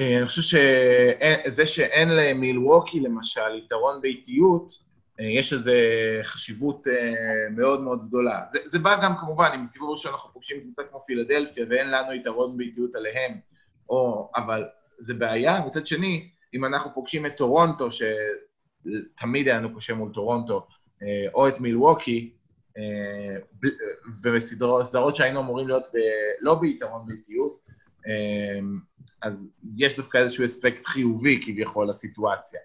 אה, 0.00 0.18
אני 0.18 0.26
חושב 0.26 0.42
שזה 0.42 1.66
שאין 1.66 2.08
למילווקי, 2.08 3.00
למשל, 3.00 3.54
יתרון 3.64 4.00
באיטיות, 4.02 4.72
אה, 5.20 5.24
יש 5.24 5.52
לזה 5.52 5.74
חשיבות 6.22 6.86
אה, 6.88 6.94
מאוד 7.56 7.80
מאוד 7.80 8.08
גדולה. 8.08 8.40
זה, 8.52 8.58
זה 8.64 8.78
בא 8.78 8.96
גם 9.02 9.16
כמובן, 9.16 9.50
אם 9.54 9.62
בסיבוב 9.62 9.90
ראשון 9.90 10.12
אנחנו 10.12 10.32
פוגשים 10.32 10.60
קבוצה 10.60 10.82
כמו 10.90 11.00
פילדלפיה 11.00 11.64
ואין 11.70 11.90
לנו 11.90 12.12
יתרון 12.12 12.56
ביתיות 12.56 12.94
עליהם, 12.94 13.32
או, 13.88 14.30
אבל 14.36 14.64
זה 15.00 15.14
בעיה. 15.14 15.60
מצד 15.66 15.86
שני, 15.86 16.28
אם 16.54 16.64
אנחנו 16.64 16.90
פוגשים 16.94 17.26
את 17.26 17.36
טורונטו, 17.36 17.88
שתמיד 17.90 19.48
היה 19.48 19.56
לנו 19.56 19.76
קשה 19.76 19.94
מול 19.94 20.12
טורונטו, 20.14 20.66
אה, 21.02 21.26
או 21.34 21.48
את 21.48 21.60
מילווקי, 21.60 22.32
אה, 22.78 23.36
בסדרות 24.22 25.16
שהיינו 25.16 25.40
אמורים 25.40 25.68
להיות 25.68 25.86
ב, 25.94 25.98
לא 26.40 26.54
ביתרון 26.54 27.06
ביתיות, 27.06 27.58
אז 29.22 29.48
יש 29.76 29.96
דווקא 29.96 30.18
איזשהו 30.18 30.44
אספקט 30.44 30.86
חיובי 30.86 31.40
כביכול 31.44 31.88
לסיטואציה. 31.88 32.60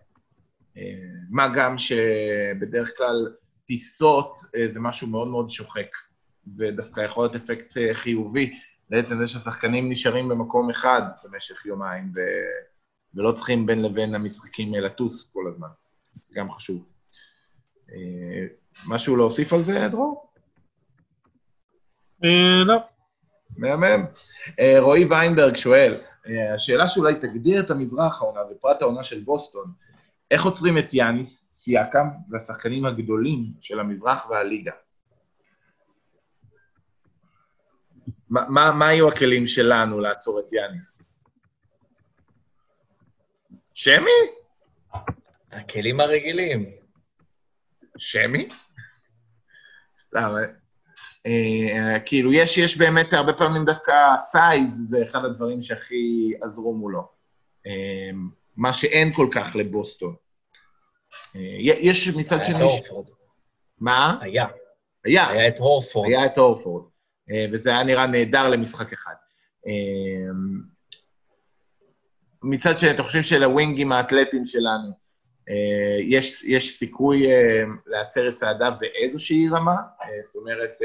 מה 1.29 1.47
גם 1.55 1.77
שבדרך 1.77 2.97
כלל 2.97 3.35
טיסות 3.65 4.39
זה 4.67 4.79
משהו 4.79 5.07
מאוד 5.07 5.27
מאוד 5.27 5.49
שוחק, 5.49 5.87
ודווקא 6.57 7.01
יכול 7.01 7.23
להיות 7.23 7.35
אפקט 7.35 7.77
חיובי 7.93 8.53
לעצם 8.89 9.17
זה 9.17 9.27
שהשחקנים 9.27 9.89
נשארים 9.89 10.29
במקום 10.29 10.69
אחד 10.69 11.01
במשך 11.23 11.65
יומיים, 11.65 12.11
ו... 12.15 12.19
ולא 13.15 13.31
צריכים 13.31 13.65
בין 13.65 13.81
לבין 13.81 14.15
המשחקים 14.15 14.73
לטוס 14.73 15.31
כל 15.33 15.47
הזמן. 15.47 15.67
זה 16.21 16.33
גם 16.35 16.51
חשוב. 16.51 16.85
אה, 17.91 18.45
משהו 18.87 19.15
להוסיף 19.15 19.53
על 19.53 19.63
זה, 19.63 19.87
דרור? 19.91 20.29
אה, 22.23 22.63
לא. 22.65 22.77
מהמם. 23.57 24.05
אה, 24.59 24.75
רועי 24.79 25.05
ויינברג 25.05 25.55
שואל, 25.55 25.93
השאלה 26.55 26.87
שאולי 26.87 27.15
תגדיר 27.15 27.59
את 27.59 27.71
המזרח 27.71 28.21
העונה 28.21 28.39
ופרט 28.51 28.81
העונה 28.81 29.03
של 29.03 29.23
בוסטון, 29.23 29.71
איך 30.31 30.45
עוצרים 30.45 30.77
את 30.77 30.93
יאניס, 30.93 31.47
סיאקם 31.51 32.07
והשחקנים 32.29 32.85
הגדולים 32.85 33.53
של 33.59 33.79
המזרח 33.79 34.29
והליגה? 34.29 34.71
מה, 38.29 38.41
מה, 38.49 38.71
מה 38.71 38.87
היו 38.87 39.07
הכלים 39.07 39.47
שלנו 39.47 39.99
לעצור 39.99 40.39
את 40.39 40.53
יאניס? 40.53 41.03
שמי? 43.73 44.11
הכלים 45.51 45.99
הרגילים. 45.99 46.71
שמי? 47.97 48.49
סתם, 49.99 50.33
אה, 51.25 51.99
כאילו, 52.05 52.33
יש, 52.33 52.57
יש 52.57 52.77
באמת 52.77 53.13
הרבה 53.13 53.33
פעמים 53.33 53.65
דווקא 53.65 53.93
size, 54.17 54.89
זה 54.89 55.03
אחד 55.03 55.25
הדברים 55.25 55.61
שהכי 55.61 56.33
עזרו 56.41 56.73
מולו. 56.73 57.07
אה, 57.67 58.09
מה 58.55 58.73
שאין 58.73 59.11
כל 59.11 59.27
כך 59.31 59.55
לבוסטון. 59.55 60.15
אה, 61.35 61.41
יש 61.59 62.07
מצד 62.07 62.45
שני... 62.45 62.55
היה 62.55 62.65
את 62.65 62.71
הורפורד. 62.71 63.07
מה? 63.79 64.17
היה. 64.21 64.45
היה. 65.05 65.27
היה 65.27 65.47
את 65.47 65.59
הורפורד. 65.59 66.07
היה 66.07 66.25
את 66.25 66.37
הורפורד. 66.37 66.83
אה, 67.31 67.45
וזה 67.51 67.69
היה 67.69 67.83
נראה 67.83 68.07
נהדר 68.07 68.49
למשחק 68.49 68.93
אחד. 68.93 69.13
אה, 69.67 70.31
מצד 72.43 72.77
שני, 72.77 72.91
אתם 72.91 73.03
חושבים 73.03 73.23
שלווינגים 73.23 73.91
האתלטיים 73.91 74.45
שלנו, 74.45 75.05
אה, 75.49 76.01
יש, 76.01 76.43
יש 76.43 76.77
סיכוי 76.77 77.23
להצר 77.85 78.27
את 78.27 78.33
צעדיו 78.33 78.73
באיזושהי 78.79 79.49
רמה? 79.49 79.75
זאת 80.23 80.35
אומרת, 80.35 80.79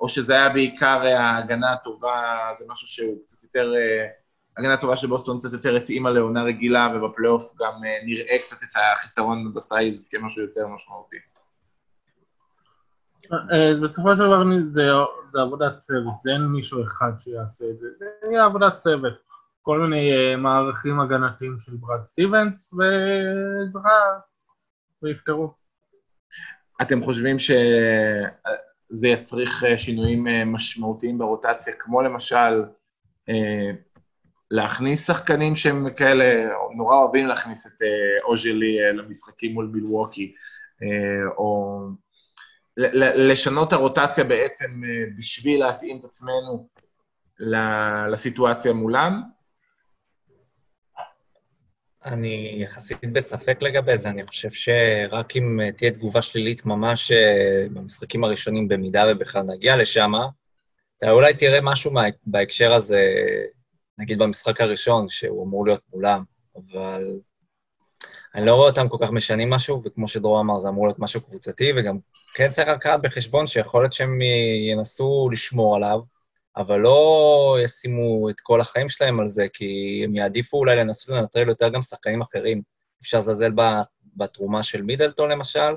או 0.00 0.08
שזה 0.08 0.34
היה 0.34 0.48
בעיקר 0.48 1.02
ההגנה 1.06 1.72
הטובה, 1.72 2.50
זה 2.58 2.64
משהו 2.68 2.88
שהוא 2.88 3.18
קצת 3.24 3.42
יותר... 3.42 3.72
הגנה 4.58 4.74
הטובה 4.74 4.96
של 4.96 5.06
בוסטון 5.06 5.38
קצת 5.38 5.52
יותר 5.52 5.76
התאימה 5.76 6.10
לעונה 6.10 6.42
רגילה, 6.42 6.88
ובפלייאוף 6.94 7.52
גם 7.58 7.72
נראה 8.06 8.38
קצת 8.38 8.56
את 8.62 8.76
החיסרון 8.76 9.54
ב 9.54 9.65
size 9.65 10.08
כמשהו 10.10 10.42
יותר 10.42 10.66
משמעותי. 10.74 11.16
אה, 13.32 13.80
בסופו 13.82 14.16
של 14.16 14.22
דבר 14.26 14.42
זה, 14.70 14.82
זה 15.28 15.40
עבודת 15.40 15.78
צוות, 15.78 16.20
זה 16.20 16.30
אין 16.30 16.42
מישהו 16.42 16.82
אחד 16.84 17.12
שיעשה 17.20 17.64
את 17.70 17.78
זה, 17.78 17.86
זה 17.98 18.06
יהיה 18.30 18.44
עבודת 18.44 18.76
צוות. 18.76 19.26
כל 19.62 19.78
מיני 19.80 20.10
uh, 20.10 20.36
מערכים 20.36 21.00
הגנתיים 21.00 21.56
של 21.58 21.72
ברד 21.76 22.04
סטיבנס 22.04 22.74
ועזרה, 22.74 24.18
ויפתרו. 25.02 25.54
אתם 26.82 27.02
חושבים 27.02 27.38
שזה 27.38 29.08
יצריך 29.08 29.64
אה, 29.64 29.78
שינויים 29.78 30.26
משמעותיים 30.46 31.18
ברוטציה, 31.18 31.74
כמו 31.78 32.02
למשל 32.02 32.64
להכניס 34.50 35.06
שחקנים 35.06 35.56
שהם 35.56 35.94
כאלה, 35.96 36.24
נורא 36.76 36.96
אוהבים 36.96 37.26
להכניס 37.26 37.66
את 37.66 37.82
אוז'לי 38.24 38.92
למשחקים 38.92 39.52
מול 39.52 39.70
מילווקי, 39.72 40.34
או 41.36 41.80
לשנות 42.76 43.72
הרוטציה 43.72 44.24
בעצם 44.24 44.82
אה, 44.84 45.04
בשביל 45.18 45.60
להתאים 45.60 45.98
את 45.98 46.04
עצמנו 46.04 46.68
לסיטואציה 48.10 48.72
מולם? 48.72 49.22
אני 52.04 52.58
יחסית 52.62 53.12
בספק 53.12 53.58
לגבי 53.62 53.98
זה, 53.98 54.08
אני 54.08 54.26
חושב 54.26 54.50
שרק 54.50 55.36
אם 55.36 55.60
אה, 55.60 55.72
תהיה 55.72 55.90
תגובה 55.90 56.22
שלילית 56.22 56.66
ממש 56.66 57.12
אה, 57.12 57.66
במשחקים 57.70 58.24
הראשונים, 58.24 58.68
במידה 58.68 59.04
ובכלל 59.10 59.42
נגיע 59.42 59.76
לשם, 59.76 60.12
אתה 60.96 61.10
אולי 61.10 61.34
תראה 61.34 61.60
משהו 61.62 61.92
בהקשר 62.26 62.72
הזה, 62.72 63.14
נגיד 63.98 64.18
במשחק 64.18 64.60
הראשון, 64.60 65.08
שהוא 65.08 65.44
אמור 65.44 65.66
להיות 65.66 65.82
מולם, 65.92 66.24
אבל 66.56 67.18
אני 68.36 68.46
לא 68.46 68.54
רואה 68.54 68.68
אותם 68.68 68.88
כל 68.88 68.96
כך 69.00 69.10
משנים 69.10 69.50
משהו, 69.50 69.82
וכמו 69.84 70.08
שדרור 70.08 70.40
אמר, 70.40 70.58
זה 70.58 70.68
אמור 70.68 70.86
להיות 70.86 70.98
משהו 70.98 71.20
קבוצתי, 71.20 71.72
וגם 71.76 71.98
כן 72.34 72.50
צריך 72.50 72.68
לקחת 72.68 73.00
בחשבון 73.02 73.46
שיכול 73.46 73.82
להיות 73.82 73.92
שהם 73.92 74.18
ינסו 74.70 75.28
לשמור 75.32 75.76
עליו, 75.76 76.00
אבל 76.56 76.80
לא 76.80 77.58
ישימו 77.64 78.30
את 78.30 78.40
כל 78.40 78.60
החיים 78.60 78.88
שלהם 78.88 79.20
על 79.20 79.28
זה, 79.28 79.46
כי 79.52 80.00
הם 80.04 80.14
יעדיפו 80.14 80.56
אולי 80.56 80.76
לנסות 80.76 81.16
לנטרל 81.16 81.48
יותר 81.48 81.68
גם 81.68 81.82
שחקנים 81.82 82.20
אחרים. 82.20 82.62
אפשר 83.02 83.18
לזלזל 83.18 83.52
בתרומה 84.16 84.62
של 84.62 84.82
מידלטון 84.82 85.30
למשל, 85.30 85.76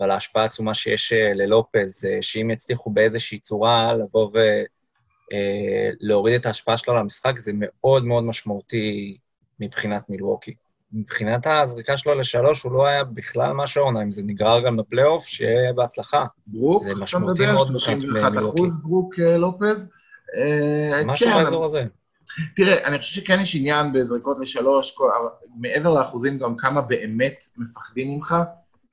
ועל 0.00 0.10
ההשפעה 0.10 0.42
העצומה 0.42 0.74
שיש 0.74 1.12
אה, 1.12 1.34
ללופז, 1.34 2.04
אה, 2.04 2.22
שאם 2.22 2.50
יצליחו 2.50 2.90
באיזושהי 2.90 3.38
צורה 3.38 3.92
לבוא 3.94 4.30
ולהוריד 6.02 6.32
אה, 6.32 6.40
את 6.40 6.46
ההשפעה 6.46 6.76
שלו 6.76 6.94
על 6.94 7.00
המשחק, 7.00 7.38
זה 7.38 7.52
מאוד 7.54 8.04
מאוד 8.04 8.24
משמעותי 8.24 9.18
מבחינת 9.60 10.10
מילווקי. 10.10 10.54
מבחינת 10.92 11.46
הזריקה 11.46 11.96
שלו 11.96 12.14
לשלוש, 12.14 12.62
הוא 12.62 12.72
לא 12.72 12.86
היה 12.86 13.04
בכלל 13.04 13.52
משהו 13.52 13.82
העונה, 13.82 14.02
אם 14.02 14.10
זה 14.10 14.22
נגרר 14.24 14.66
גם 14.66 14.76
בפלייאוף, 14.76 15.26
שיהיה 15.26 15.72
בהצלחה. 15.72 16.26
ברוק, 16.46 16.82
זה 16.82 16.94
משמעותי 16.94 17.46
מאוד 17.52 17.68
מבחינת 17.74 18.32
מילוקי. 18.32 18.62
ברוק 18.82 19.14
אה, 19.18 19.38
לופז. 19.38 19.90
אה, 20.36 21.04
משהו 21.04 21.26
כן, 21.26 21.36
באזור 21.36 21.64
הזה. 21.64 21.84
תראה, 22.56 22.86
אני 22.86 22.98
חושב 22.98 23.20
שכן 23.20 23.40
יש 23.40 23.56
עניין 23.56 23.92
בזריקות 23.92 24.36
לשלוש, 24.40 24.98
מעבר 25.60 25.92
לאחוזים 25.92 26.38
גם 26.38 26.56
כמה 26.56 26.82
באמת 26.82 27.44
מפחדים 27.56 28.14
ממך. 28.14 28.36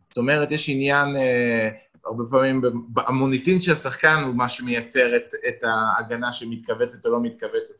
זאת 0.09 0.17
אומרת, 0.17 0.51
יש 0.51 0.69
עניין, 0.69 1.15
אה, 1.17 1.69
הרבה 2.05 2.23
פעמים, 2.31 2.61
המוניטין 2.97 3.59
של 3.59 3.71
השחקן 3.71 4.23
הוא 4.25 4.35
מה 4.35 4.49
שמייצר 4.49 5.15
את, 5.15 5.33
את 5.47 5.63
ההגנה 5.63 6.31
שמתכווצת 6.31 7.05
או 7.05 7.11
לא 7.11 7.21
מתכווצת. 7.21 7.73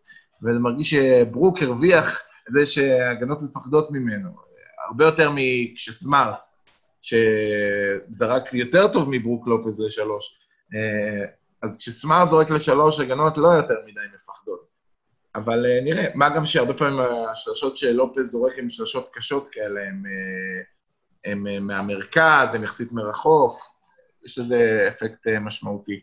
וזה 0.44 0.60
מרגיש 0.60 0.90
שברוק 0.90 1.62
הרוויח 1.62 2.22
זה 2.50 2.66
שהגנות 2.66 3.42
מפחדות 3.42 3.92
ממנו, 3.92 4.30
הרבה 4.88 5.06
יותר 5.06 5.32
מכשסמארט, 5.36 6.46
שזרק 7.02 8.54
יותר 8.54 8.88
טוב 8.88 9.10
מברוק 9.10 9.48
לופז 9.48 9.80
לשלוש. 9.80 10.40
אה, 10.76 11.26
אז 11.62 11.78
כשסמארט 11.78 12.30
זורק 12.30 12.50
לשלוש, 12.50 13.00
הגנות 13.00 13.38
לא 13.38 13.48
יותר 13.48 13.76
מדי 13.86 14.00
מפחדות. 14.16 14.68
אבל 15.36 15.66
אה, 15.66 15.80
נראה, 15.84 16.06
מה 16.16 16.30
גם 16.30 16.46
שהרבה 16.46 16.74
פעמים 16.74 17.00
השלשות 17.32 17.78
של 17.78 17.92
לופז 17.92 18.32
זורק 18.32 18.54
הן 18.58 18.70
שלשות 18.70 19.10
קשות 19.14 19.50
כאלה, 19.52 19.82
הן 21.26 21.48
אה, 21.48 21.60
מהמרכז, 21.60 22.54
הן 22.54 22.64
יחסית 22.64 22.92
מרחוק, 22.92 23.60
יש 24.26 24.40
לזה 24.40 24.86
אפקט 24.88 25.28
משמעותי. 25.42 26.00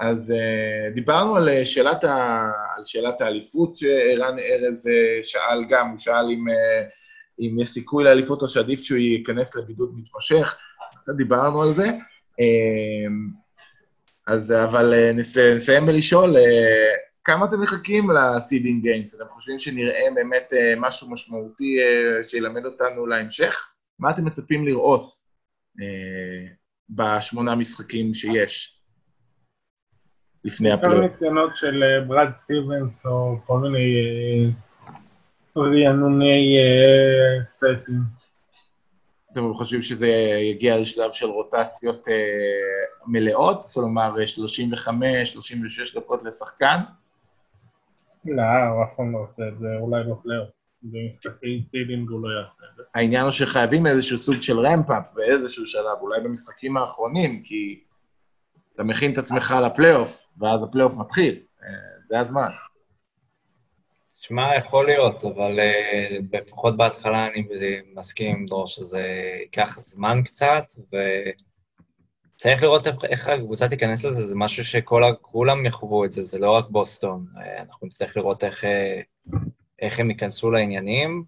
אז 0.00 0.30
uh, 0.30 0.94
דיברנו 0.94 1.36
על 1.36 1.48
אה, 1.48 1.64
שאלת, 1.64 2.04
ה, 2.04 2.42
על 2.76 2.84
שאלת 2.84 3.20
האליפות 3.20 3.76
שערן 3.76 4.38
ארז 4.38 4.86
uh, 4.86 5.24
שאל 5.24 5.64
גם, 5.70 5.90
הוא 5.90 5.98
שאל 5.98 6.24
אם, 6.32 6.44
uh, 6.48 6.90
אם 7.40 7.60
יש 7.60 7.68
סיכוי 7.68 8.04
לאליפות 8.04 8.42
או 8.42 8.48
שעדיף 8.48 8.80
שהוא 8.80 8.98
ייכנס 8.98 9.56
לבידוד 9.56 9.92
מתמשך, 9.96 10.56
קצת 10.92 11.12
דיברנו 11.16 11.62
על 11.62 11.72
זה. 11.72 11.88
Uh, 12.40 13.12
אז 14.26 14.52
אבל 14.52 14.94
uh, 14.94 15.16
נס, 15.16 15.36
נסיים 15.36 15.86
בלשאול, 15.86 16.36
uh, 16.36 16.40
כמה 17.24 17.46
אתם 17.46 17.60
מחכים 17.60 18.10
ל 18.10 18.19
seeding 18.19 18.82
games? 18.82 19.14
אתם 19.14 19.24
חושבים 19.30 19.58
שנראה 19.58 20.04
באמת 20.14 20.48
uh, 20.52 20.56
משהו 20.80 21.10
משמעותי 21.10 21.76
uh, 21.78 22.28
שילמד 22.28 22.64
אותנו 22.64 23.06
להמשך? 23.06 23.68
מה 23.98 24.10
אתם 24.10 24.24
מצפים 24.24 24.66
לראות 24.66 25.12
uh, 25.78 25.82
בשמונה 26.90 27.54
משחקים 27.54 28.14
שיש? 28.14 28.77
לפני 30.44 30.70
הפלייאוף. 30.70 30.98
כמה 30.98 31.08
ניסיונות 31.08 31.56
של 31.56 31.82
אה, 31.82 32.04
ברד 32.04 32.36
סטיבנס 32.36 33.06
או 33.06 33.36
כל 33.46 33.58
מיני 33.58 33.94
אה, 35.56 35.62
רענוני 35.62 36.58
אה, 36.58 37.44
sets. 37.48 38.00
אתם 39.32 39.54
חושבים 39.54 39.82
שזה 39.82 40.08
יגיע 40.42 40.78
לשלב 40.78 41.12
של 41.12 41.26
רוטציות 41.26 42.08
מלאות? 43.06 43.62
כלומר, 43.74 44.26
35, 44.26 45.32
36 45.32 45.96
דקות 45.96 46.22
לשחקן? 46.24 46.76
לא, 48.24 48.42
הוא 48.42 48.84
אף 48.84 48.88
פעם 48.96 49.12
לא 49.12 49.18
עושה 49.18 49.48
את 49.48 49.58
זה, 49.58 49.66
אולי 49.80 50.02
בפלייאוף. 50.04 50.48
במשחקי 50.82 51.64
seeding 51.70 52.10
הוא 52.10 52.22
לא 52.22 52.28
יעשה 52.28 52.72
את 52.72 52.76
זה. 52.76 52.82
העניין 52.94 53.22
הוא 53.22 53.32
שחייבים 53.32 53.86
איזשהו 53.86 54.18
סוג 54.18 54.36
של 54.40 54.58
ramp-up 54.58 55.12
באיזשהו 55.14 55.66
שלב, 55.66 55.98
אולי 56.00 56.20
במשחקים 56.20 56.76
האחרונים, 56.76 57.42
כי 57.42 57.80
אתה 58.78 58.86
מכין 58.86 59.12
את 59.12 59.18
עצמך 59.18 59.54
לפלייאוף, 59.66 60.26
ואז 60.38 60.62
הפלייאוף 60.62 60.96
מתחיל. 60.96 61.40
אה, 61.62 61.68
זה 62.04 62.18
הזמן. 62.18 62.50
שמע, 64.14 64.56
יכול 64.56 64.86
להיות, 64.86 65.24
אבל 65.24 65.58
אה, 65.58 66.22
לפחות 66.32 66.76
בהתחלה 66.76 67.28
אני 67.28 67.46
מסכים 67.94 68.36
עם 68.36 68.46
דרור 68.46 68.66
שזה 68.66 69.02
ייקח 69.40 69.78
זמן 69.78 70.22
קצת, 70.24 70.64
וצריך 72.34 72.62
לראות 72.62 72.86
איך, 73.04 73.28
הקבוצה 73.28 73.68
תיכנס 73.68 74.04
לזה, 74.04 74.22
זה 74.22 74.34
משהו 74.36 74.64
שכולם 74.64 75.66
יחוו 75.66 76.04
את 76.04 76.12
זה, 76.12 76.22
זה 76.22 76.38
לא 76.38 76.50
רק 76.50 76.64
בוסטון. 76.70 77.26
אה, 77.34 77.60
אנחנו 77.60 77.86
נצטרך 77.86 78.16
לראות 78.16 78.44
איך, 78.44 78.64
איך 79.82 80.00
הם 80.00 80.10
ייכנסו 80.10 80.50
לעניינים, 80.50 81.24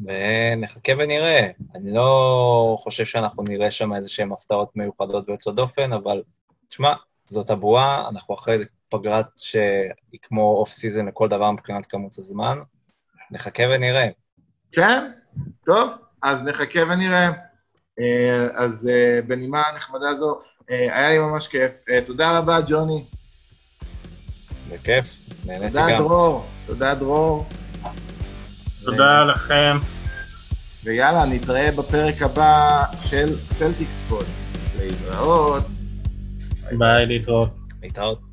ונחכה 0.00 0.92
ונראה. 0.98 1.50
אני 1.74 1.92
לא 1.92 2.76
חושב 2.78 3.04
שאנחנו 3.04 3.42
נראה 3.42 3.70
שם 3.70 3.94
איזה 3.94 4.08
שהן 4.08 4.32
הפתעות 4.32 4.76
מיוחדות 4.76 5.28
ויוצאות 5.28 5.56
דופן, 5.56 5.92
אבל 5.92 6.22
תשמע, 6.72 6.92
זאת 7.26 7.50
הבועה, 7.50 8.08
אנחנו 8.08 8.34
אחרי 8.34 8.58
איזה 8.58 8.64
פגרה 8.88 9.26
שהיא 9.36 10.20
כמו 10.22 10.56
off 10.58 10.72
season 10.72 11.06
לכל 11.06 11.28
דבר 11.28 11.50
מבחינת 11.50 11.86
כמות 11.86 12.18
הזמן. 12.18 12.58
נחכה 13.30 13.62
ונראה. 13.70 14.08
כן, 14.72 15.10
טוב, 15.66 15.90
אז 16.22 16.44
נחכה 16.44 16.80
ונראה. 16.80 17.30
אה, 17.98 18.46
אז 18.54 18.88
אה, 18.88 19.20
בנימה 19.26 19.62
נחמדה 19.76 20.14
זו, 20.14 20.40
אה, 20.70 20.98
היה 20.98 21.10
לי 21.10 21.18
ממש 21.18 21.48
כיף. 21.48 21.72
תודה 22.06 22.38
רבה, 22.38 22.58
ג'וני. 22.66 23.04
בכיף, 24.72 25.18
נהניתי 25.46 25.66
תודה, 25.68 25.90
גם. 25.90 25.98
דרור. 25.98 26.46
תודה, 26.66 26.94
דרור. 26.94 27.46
תודה 28.84 29.24
לכם. 29.24 29.76
ויאללה, 30.84 31.24
נתראה 31.24 31.70
בפרק 31.70 32.22
הבא 32.22 32.82
של 33.04 33.36
סלטיקס 33.36 34.02
פוד. 34.08 34.26
להתראות. 34.78 35.81
ביי, 36.78 37.06
להתראות. 37.06 37.48
להתראות. 37.82 38.31